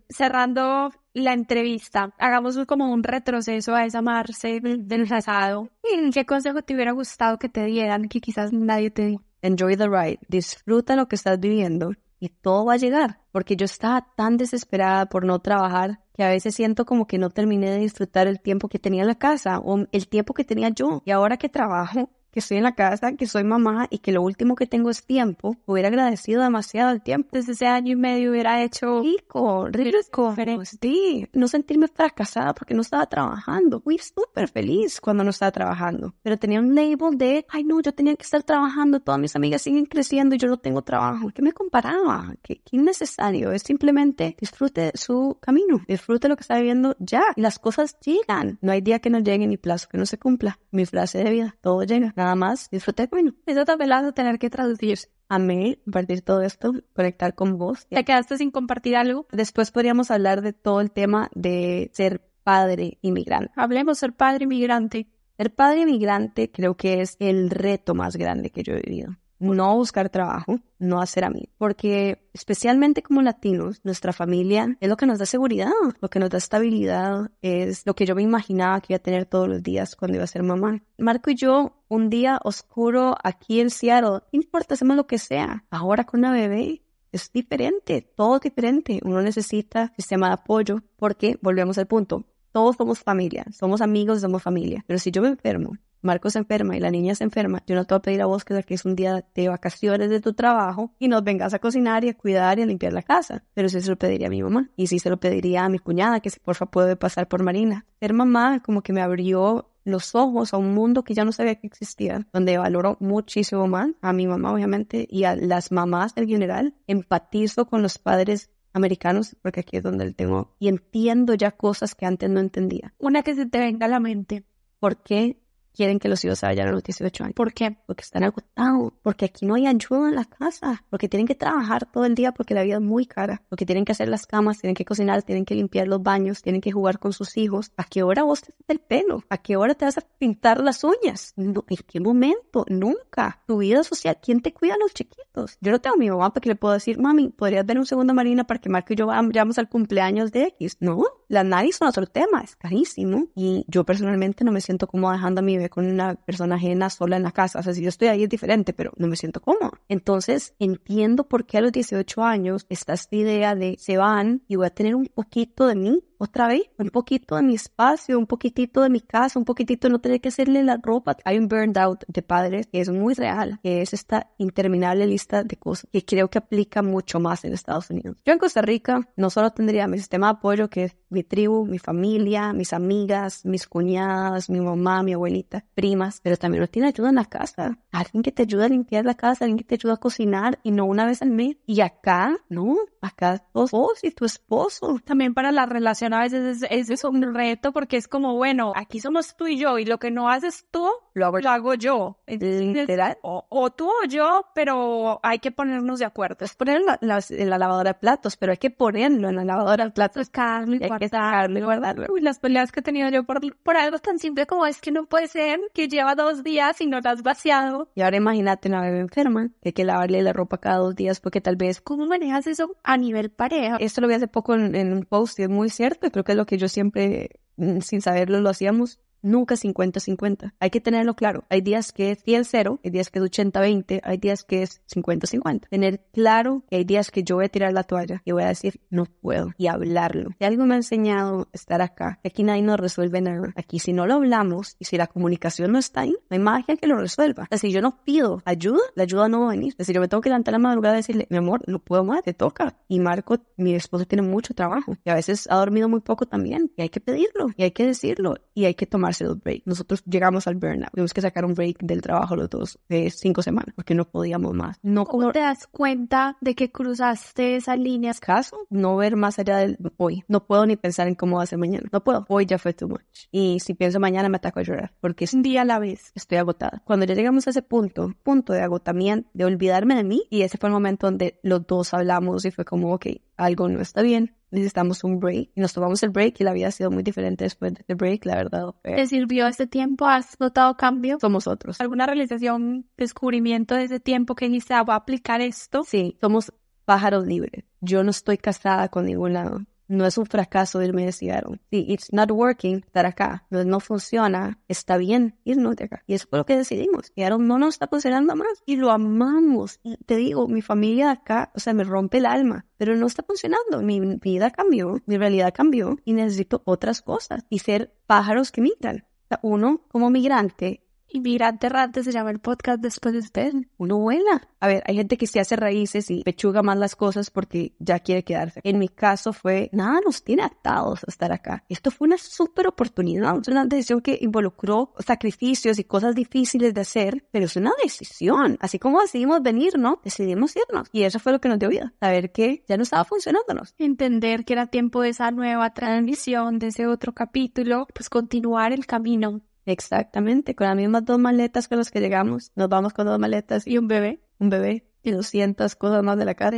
[0.09, 5.69] Cerrando la entrevista, hagamos como un retroceso a esa Marce del pasado.
[6.13, 9.23] ¿Qué consejo te hubiera gustado que te dieran que quizás nadie te dio?
[9.41, 13.19] Enjoy the ride, disfruta lo que estás viviendo y todo va a llegar.
[13.31, 17.29] Porque yo estaba tan desesperada por no trabajar que a veces siento como que no
[17.29, 20.69] terminé de disfrutar el tiempo que tenía en la casa o el tiempo que tenía
[20.69, 21.01] yo.
[21.05, 24.21] Y ahora que trabajo, que estoy en la casa, que soy mamá y que lo
[24.21, 27.29] último que tengo es tiempo, hubiera agradecido demasiado el tiempo.
[27.31, 30.63] Desde ese año y medio hubiera hecho Rico, rico.
[30.65, 33.81] Sí, no sentirme fracasada porque no estaba trabajando.
[33.81, 36.13] Fui súper feliz cuando no estaba trabajando.
[36.21, 39.61] Pero tenía un label de, ay no, yo tenía que estar trabajando, todas mis amigas
[39.61, 41.29] siguen creciendo y yo no tengo trabajo.
[41.33, 42.35] ¿Qué me comparaba?
[42.41, 43.51] ¿Qué, qué innecesario?
[43.51, 47.23] Es simplemente disfrute su camino, disfrute lo que está viviendo ya.
[47.35, 48.57] Y las cosas llegan.
[48.61, 50.59] No hay día que no llegue ni plazo que no se cumpla.
[50.71, 52.13] Mi frase de vida, todo llega.
[52.19, 53.33] Nada más, disfrute el camino.
[53.45, 54.99] Eso también lo vas a tener que traducir.
[55.29, 57.87] Amé compartir todo esto, conectar con vos.
[57.87, 59.25] ¿Te quedaste sin compartir algo?
[59.31, 63.53] Después podríamos hablar de todo el tema de ser padre inmigrante.
[63.55, 65.07] Hablemos ser padre inmigrante.
[65.37, 69.15] Ser padre inmigrante creo que es el reto más grande que yo he vivido.
[69.39, 74.97] No buscar trabajo, no hacer a mí, porque especialmente como latinos, nuestra familia es lo
[74.97, 75.71] que nos da seguridad,
[76.01, 79.25] lo que nos da estabilidad, es lo que yo me imaginaba que iba a tener
[79.25, 80.81] todos los días cuando iba a ser mamá.
[80.97, 85.65] Marco y yo, un día oscuro aquí en Seattle, no importa, hacemos lo que sea.
[85.69, 86.81] Ahora con una bebé,
[87.11, 88.99] es diferente, todo es diferente.
[89.03, 94.43] Uno necesita sistema de apoyo porque, volvemos al punto, todos somos familia, somos amigos, somos
[94.43, 94.83] familia.
[94.87, 97.85] Pero si yo me enfermo, Marcos se enferma y la niña se enferma, yo no
[97.85, 100.93] te voy a pedir a vos que es un día de vacaciones de tu trabajo
[100.99, 103.43] y nos vengas a cocinar y a cuidar y a limpiar la casa.
[103.53, 105.79] Pero sí se lo pediría a mi mamá y sí se lo pediría a mi
[105.79, 107.85] cuñada que si porfa puede pasar por Marina.
[107.99, 111.55] Ser mamá como que me abrió los ojos a un mundo que ya no sabía
[111.55, 116.27] que existía, donde valoro muchísimo más a mi mamá, obviamente, y a las mamás en
[116.27, 116.75] general.
[116.87, 122.05] Empatizo con los padres americanos, porque aquí es donde tengo, y entiendo ya cosas que
[122.05, 122.93] antes no entendía.
[122.99, 124.43] Una que se te venga a la mente.
[124.79, 125.39] ¿Por qué
[125.79, 127.33] quieren que los hijos se vayan a los 18 años.
[127.35, 127.77] ¿Por qué?
[127.85, 131.89] Porque están agotados, porque aquí no hay ayuda en la casa, porque tienen que trabajar
[131.89, 134.59] todo el día porque la vida es muy cara, porque tienen que hacer las camas,
[134.59, 137.71] tienen que cocinar, tienen que limpiar los baños, tienen que jugar con sus hijos.
[137.77, 139.23] ¿A qué hora vos te haces el pelo?
[139.29, 141.33] ¿A qué hora te vas a pintar las uñas?
[141.37, 141.53] ¿En
[141.87, 142.65] qué momento?
[142.67, 143.41] Nunca.
[143.47, 145.57] Tu vida social, ¿quién te cuida a los chiquitos?
[145.61, 147.85] Yo no tengo a mi mamá para que le puedo decir, mami, ¿podrías ver un
[147.85, 150.75] segundo Marina para que Marco y yo vayamos al cumpleaños de X?
[150.81, 153.27] No, las nadie son otro tema, es carísimo.
[153.33, 156.89] Y yo personalmente no me siento como dejando a mi bebé con una persona ajena
[156.89, 157.59] sola en la casa.
[157.59, 159.71] O sea, si yo estoy ahí es diferente, pero no me siento cómodo.
[159.87, 164.55] Entonces, entiendo por qué a los 18 años está esta idea de se van y
[164.55, 168.27] voy a tener un poquito de mí otra vez, un poquito de mi espacio, un
[168.27, 171.15] poquitito de mi casa, un poquitito de no tener que hacerle la ropa.
[171.23, 175.43] Hay un burned out de padres que es muy real, que es esta interminable lista
[175.43, 178.17] de cosas que creo que aplica mucho más en Estados Unidos.
[178.25, 181.65] Yo en Costa Rica no solo tendría mi sistema de apoyo, que es mi tribu,
[181.65, 186.89] mi familia, mis amigas, mis cuñadas, mi mamá, mi abuelita, primas, pero también no tiene
[186.89, 187.79] ayuda en la casa.
[187.91, 190.71] Alguien que te ayuda a limpiar la casa, alguien que te ayuda a cocinar y
[190.71, 191.57] no una vez al mes.
[191.65, 194.99] Y acá, no, acá vos y tu esposo.
[195.03, 198.99] También para la relación a veces es, es, un reto porque es como, bueno, aquí
[198.99, 202.17] somos tú y yo y lo que no haces tú, lo hago, lo hago yo.
[202.27, 203.17] Literal.
[203.21, 206.45] O, tú o yo, pero hay que ponernos de acuerdo.
[206.45, 209.91] Es ponerlo en la, lavadora de platos, pero hay que ponerlo en la lavadora de
[209.91, 210.27] platos.
[210.27, 212.07] Sacarlo y, guardarlo.
[212.09, 214.91] Uy, las peleas que he tenido yo por, por algo tan simple como es que
[214.91, 217.89] no puede ser que lleva dos días y no lo has vaciado.
[217.95, 221.19] Y ahora imagínate una bebé enferma, que hay que lavarle la ropa cada dos días
[221.19, 221.81] porque tal vez...
[221.81, 223.77] ¿Cómo manejas eso a nivel pareja?
[223.79, 226.31] Esto lo vi hace poco en, en un post y es muy cierto creo que
[226.33, 230.53] es lo que yo siempre, mm, sin saberlo, lo hacíamos nunca 50-50.
[230.59, 231.45] Hay que tenerlo claro.
[231.49, 235.67] Hay días que es 100-0, hay días que es 80-20, hay días que es 50-50.
[235.69, 238.47] Tener claro que hay días que yo voy a tirar la toalla y voy a
[238.47, 240.29] decir no puedo y hablarlo.
[240.37, 243.53] Si algo me ha enseñado estar acá, aquí nadie nos resuelve nada.
[243.55, 246.77] Aquí si no lo hablamos y si la comunicación no está ahí, no hay magia
[246.77, 247.43] que lo resuelva.
[247.43, 249.73] O sea, si yo no pido ayuda, la ayuda no va a venir.
[249.73, 251.79] O sea, si yo me tengo que levantar la madrugada y decirle, mi amor, no
[251.79, 252.77] puedo más, te toca.
[252.87, 256.71] Y Marco, mi esposo, tiene mucho trabajo y a veces ha dormido muy poco también
[256.75, 259.63] y hay que pedirlo y hay que decirlo y hay que tomar el break.
[259.65, 260.91] Nosotros llegamos al burnout.
[260.91, 264.53] Tuvimos que sacar un break del trabajo los dos de cinco semanas porque no podíamos
[264.53, 264.77] más.
[264.81, 268.19] No, ¿Cómo te das cuenta de que cruzaste esas líneas?
[268.19, 270.23] Caso, no ver más allá del hoy.
[270.27, 271.87] No puedo ni pensar en cómo va a ser mañana.
[271.91, 272.25] No puedo.
[272.29, 273.27] Hoy ya fue too much.
[273.31, 276.11] Y si pienso mañana me ataco a llorar porque es un día a la vez.
[276.15, 276.81] Estoy agotada.
[276.85, 280.57] Cuando ya llegamos a ese punto, punto de agotamiento, de olvidarme de mí, y ese
[280.57, 283.07] fue el momento donde los dos hablamos y fue como, ok,
[283.39, 285.49] algo no está bien, necesitamos un break.
[285.55, 288.25] Y nos tomamos el break y la vida ha sido muy diferente después del break,
[288.25, 288.75] la verdad.
[288.83, 290.05] ¿Te sirvió este tiempo?
[290.05, 291.17] ¿Has notado cambio?
[291.19, 291.79] Somos otros.
[291.79, 295.83] ¿Alguna realización, descubrimiento de ese tiempo que dice, ah, voy a aplicar esto?
[295.83, 296.53] Sí, somos
[296.85, 297.65] pájaros libres.
[297.81, 299.61] Yo no estoy casada con ningún lado.
[299.89, 301.59] No es un fracaso irme de Seattle.
[301.71, 303.47] Sí, it's not working estar acá.
[303.49, 304.59] No, no funciona.
[304.67, 306.03] Está bien irnos de acá.
[306.05, 307.11] Y eso fue lo que decidimos.
[307.15, 308.63] Seattle no nos está funcionando más.
[308.67, 309.79] Y lo amamos.
[309.83, 312.67] Y te digo, mi familia de acá, o sea, me rompe el alma.
[312.77, 313.81] Pero no está funcionando.
[313.81, 315.01] Mi vida cambió.
[315.07, 315.97] Mi realidad cambió.
[316.05, 317.45] Y necesito otras cosas.
[317.49, 319.07] Y ser pájaros que migran.
[319.41, 323.53] uno, como migrante, Inmigrante Errante se llama el podcast después de usted.
[323.77, 324.47] Uno vuela.
[324.59, 327.99] A ver, hay gente que se hace raíces y pechuga más las cosas porque ya
[327.99, 328.61] quiere quedarse.
[328.63, 331.63] En mi caso fue, nada nos tiene atados a estar acá.
[331.67, 333.39] Esto fue una súper oportunidad.
[333.41, 338.57] Es una decisión que involucró sacrificios y cosas difíciles de hacer, pero es una decisión.
[338.59, 340.01] Así como decidimos venir, ¿no?
[340.03, 340.89] Decidimos irnos.
[340.91, 341.93] Y eso fue lo que nos dio vida.
[341.99, 343.73] Saber que ya no estaba funcionándonos.
[343.77, 348.85] Entender que era tiempo de esa nueva transición, de ese otro capítulo, pues continuar el
[348.85, 352.51] camino Exactamente, con las mismas dos maletas con las que llegamos.
[352.55, 354.21] Nos vamos con dos maletas y un bebé.
[354.39, 356.57] Un bebé y 200 cosas más de la cara.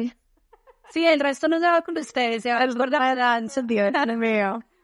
[0.91, 2.77] Sí, el resto no se va con ustedes, se va con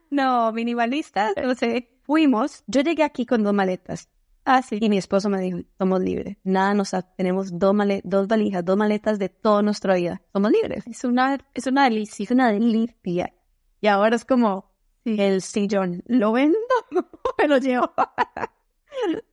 [0.10, 1.90] No, minimalistas, no sé.
[2.04, 4.10] Fuimos, yo llegué aquí con dos maletas
[4.50, 4.78] Ah, sí.
[4.80, 6.38] Y mi esposo me dijo, somos libres.
[6.46, 10.22] Nada nos a- tenemos dos, male- dos valijas, dos maletas de toda nuestra vida.
[10.32, 10.88] Somos libres.
[10.88, 12.24] Es una, es una delicia.
[12.24, 13.34] Es una delicia.
[13.82, 14.67] Y ahora es como
[15.08, 16.04] el sillón.
[16.08, 16.58] Lo vendo,
[17.38, 17.92] me lo llevo.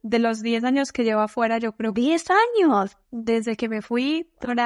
[0.02, 2.96] De los 10 años que llevo afuera, yo creo que 10 años.
[3.10, 4.60] desde que me fui, por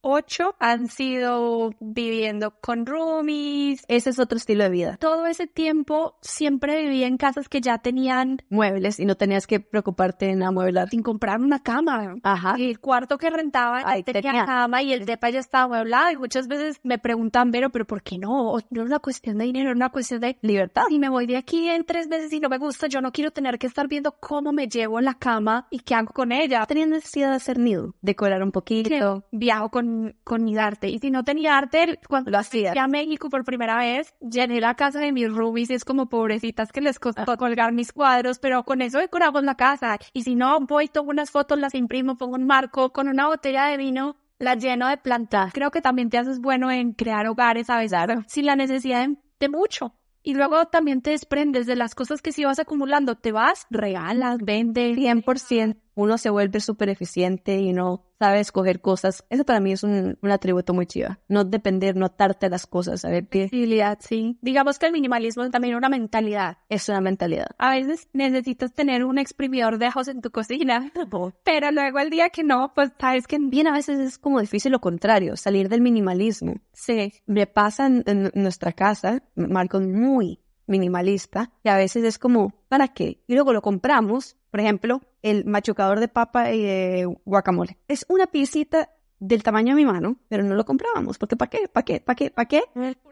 [0.00, 3.84] 8 han sido viviendo con roomies.
[3.88, 4.96] Ese es otro estilo de vida.
[4.98, 9.60] Todo ese tiempo siempre viví en casas que ya tenían Muebles y no tenías que
[9.60, 10.88] preocuparte en amueblar.
[10.88, 12.16] sin comprar una cama.
[12.22, 12.54] Ajá.
[12.58, 14.46] Y el cuarto que rentaba Ahí tenía, tenía.
[14.46, 16.10] cama y el depa ya estaba amueblado.
[16.12, 18.56] Y muchas veces me preguntan, pero, pero ¿por qué no?
[18.70, 20.84] No es una cuestión de dinero, es una cuestión de Libertad.
[20.88, 23.30] si me voy de aquí en tres meses y no me gusta, yo no quiero
[23.30, 26.64] tener que estar viendo cómo me llevo en la cama y qué hago con ella.
[26.66, 29.24] Tenía necesidad de hacer nido, decorar un poquito.
[29.32, 29.87] Viajo con,
[30.24, 30.88] con mi arte.
[30.88, 32.72] Y si no tenía arte, cuando Lo hacía.
[32.72, 36.08] fui a México por primera vez, llené la casa de mis roomies y es como
[36.08, 39.98] pobrecitas que les costó colgar mis cuadros, pero con eso decoramos la casa.
[40.12, 43.66] Y si no, voy, tomo unas fotos, las imprimo, pongo un marco con una botella
[43.66, 44.16] de vino.
[44.40, 45.52] La lleno de plantas.
[45.52, 49.16] Creo que también te haces bueno en crear hogares a veces sin la necesidad de,
[49.40, 49.94] de mucho.
[50.22, 53.16] Y luego también te desprendes de las cosas que si vas acumulando.
[53.16, 54.96] Te vas, regalas, vendes.
[54.96, 55.76] 100%.
[55.98, 59.24] Uno se vuelve súper eficiente y no sabe escoger cosas.
[59.30, 61.18] Eso para mí es un, un atributo muy chiva.
[61.28, 64.38] No depender, no atarte a las cosas, saber que Flexibilidad, sí.
[64.40, 66.58] Digamos que el minimalismo es también una mentalidad.
[66.68, 67.48] es una mentalidad.
[67.58, 70.92] A veces necesitas tener un exprimidor de ajos en tu cocina,
[71.44, 74.70] pero luego el día que no, pues sabes que Bien, a veces es como difícil
[74.72, 76.56] lo contrario, salir del minimalismo.
[76.72, 77.12] sí.
[77.26, 82.88] Me pasa en, en nuestra casa, Marco muy minimalista, y a veces es como, ¿para
[82.88, 83.20] qué?
[83.26, 87.78] Y luego lo compramos, por ejemplo, el machucador de papa y de guacamole.
[87.88, 88.90] Es una piecita
[89.20, 91.68] del tamaño de mi mano, pero no lo comprábamos, porque ¿para qué?
[91.68, 92.00] ¿Para qué?
[92.00, 92.30] ¿Para qué?
[92.30, 92.62] ¿Para qué?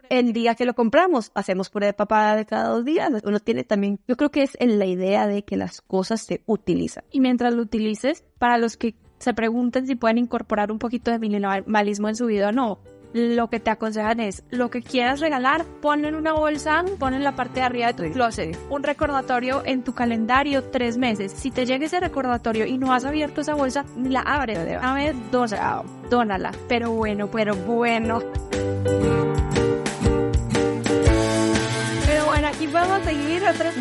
[0.09, 3.11] El día que lo compramos, hacemos puré de papa de cada dos días.
[3.25, 6.43] Uno tiene también, yo creo que es en la idea de que las cosas se
[6.45, 7.03] utilizan.
[7.11, 11.19] Y mientras lo utilices, para los que se pregunten si pueden incorporar un poquito de
[11.19, 12.79] minimalismo en su vida o no,
[13.13, 17.23] lo que te aconsejan es, lo que quieras regalar, ponlo en una bolsa, ponlo en
[17.23, 18.09] la parte de arriba de tu Sí.
[18.11, 18.57] closet.
[18.69, 21.31] Un recordatorio en tu calendario, tres meses.
[21.31, 24.59] Si te llega ese recordatorio y no has abierto esa bolsa, ni la abres.
[24.59, 26.51] Una vez, dos, ah, dónala.
[26.67, 28.21] Pero bueno, pero bueno.
[32.05, 33.73] Pero bueno, aquí podemos seguir otros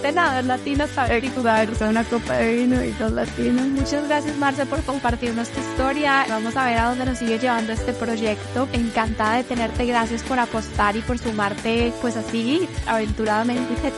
[0.00, 1.22] un tenador latino, ¿sabes?
[1.22, 3.66] Exacto, una copa de vino y dos latinos.
[3.66, 6.24] Muchas gracias, Marce, por compartirnos tu historia.
[6.28, 8.68] Vamos a ver a dónde nos sigue llevando este proyecto.
[8.72, 9.84] Encantada de tenerte.
[9.86, 13.92] Gracias por apostar y por sumarte, pues así, aventuradamente.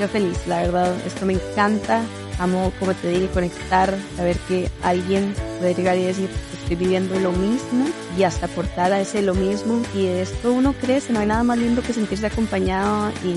[0.00, 2.02] Yo feliz, la verdad, esto me encanta.
[2.38, 6.30] Amo, como te dije, conectar, saber que alguien puede llegar y decir,
[6.68, 7.86] estoy viviendo lo mismo
[8.18, 9.80] y hasta aportar a ese lo mismo.
[9.94, 13.36] Y de esto uno crece, no hay nada más lindo que sentirse acompañado y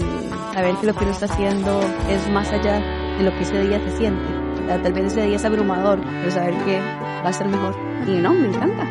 [0.54, 1.80] saber que lo que uno está haciendo
[2.10, 2.82] es más allá
[3.18, 4.22] de lo que ese día se siente.
[4.62, 7.74] O sea, tal vez ese día es abrumador, pero saber que va a ser mejor.
[8.06, 8.86] Y no, me encanta.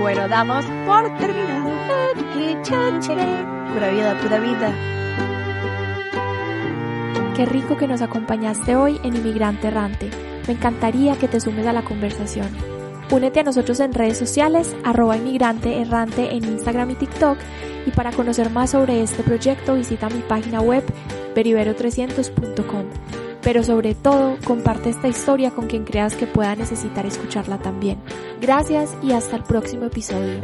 [0.00, 1.70] Bueno, damos por terminado.
[3.72, 4.74] Pura vida, pura vida.
[7.36, 10.10] Qué rico que nos acompañaste hoy en Inmigrante Errante.
[10.48, 12.73] Me encantaría que te sumes a la conversación.
[13.10, 17.38] Únete a nosotros en redes sociales, arroba inmigrante errante en Instagram y TikTok.
[17.86, 20.82] Y para conocer más sobre este proyecto, visita mi página web
[21.34, 22.84] beribero300.com.
[23.42, 27.98] Pero sobre todo, comparte esta historia con quien creas que pueda necesitar escucharla también.
[28.40, 30.40] Gracias y hasta el próximo episodio.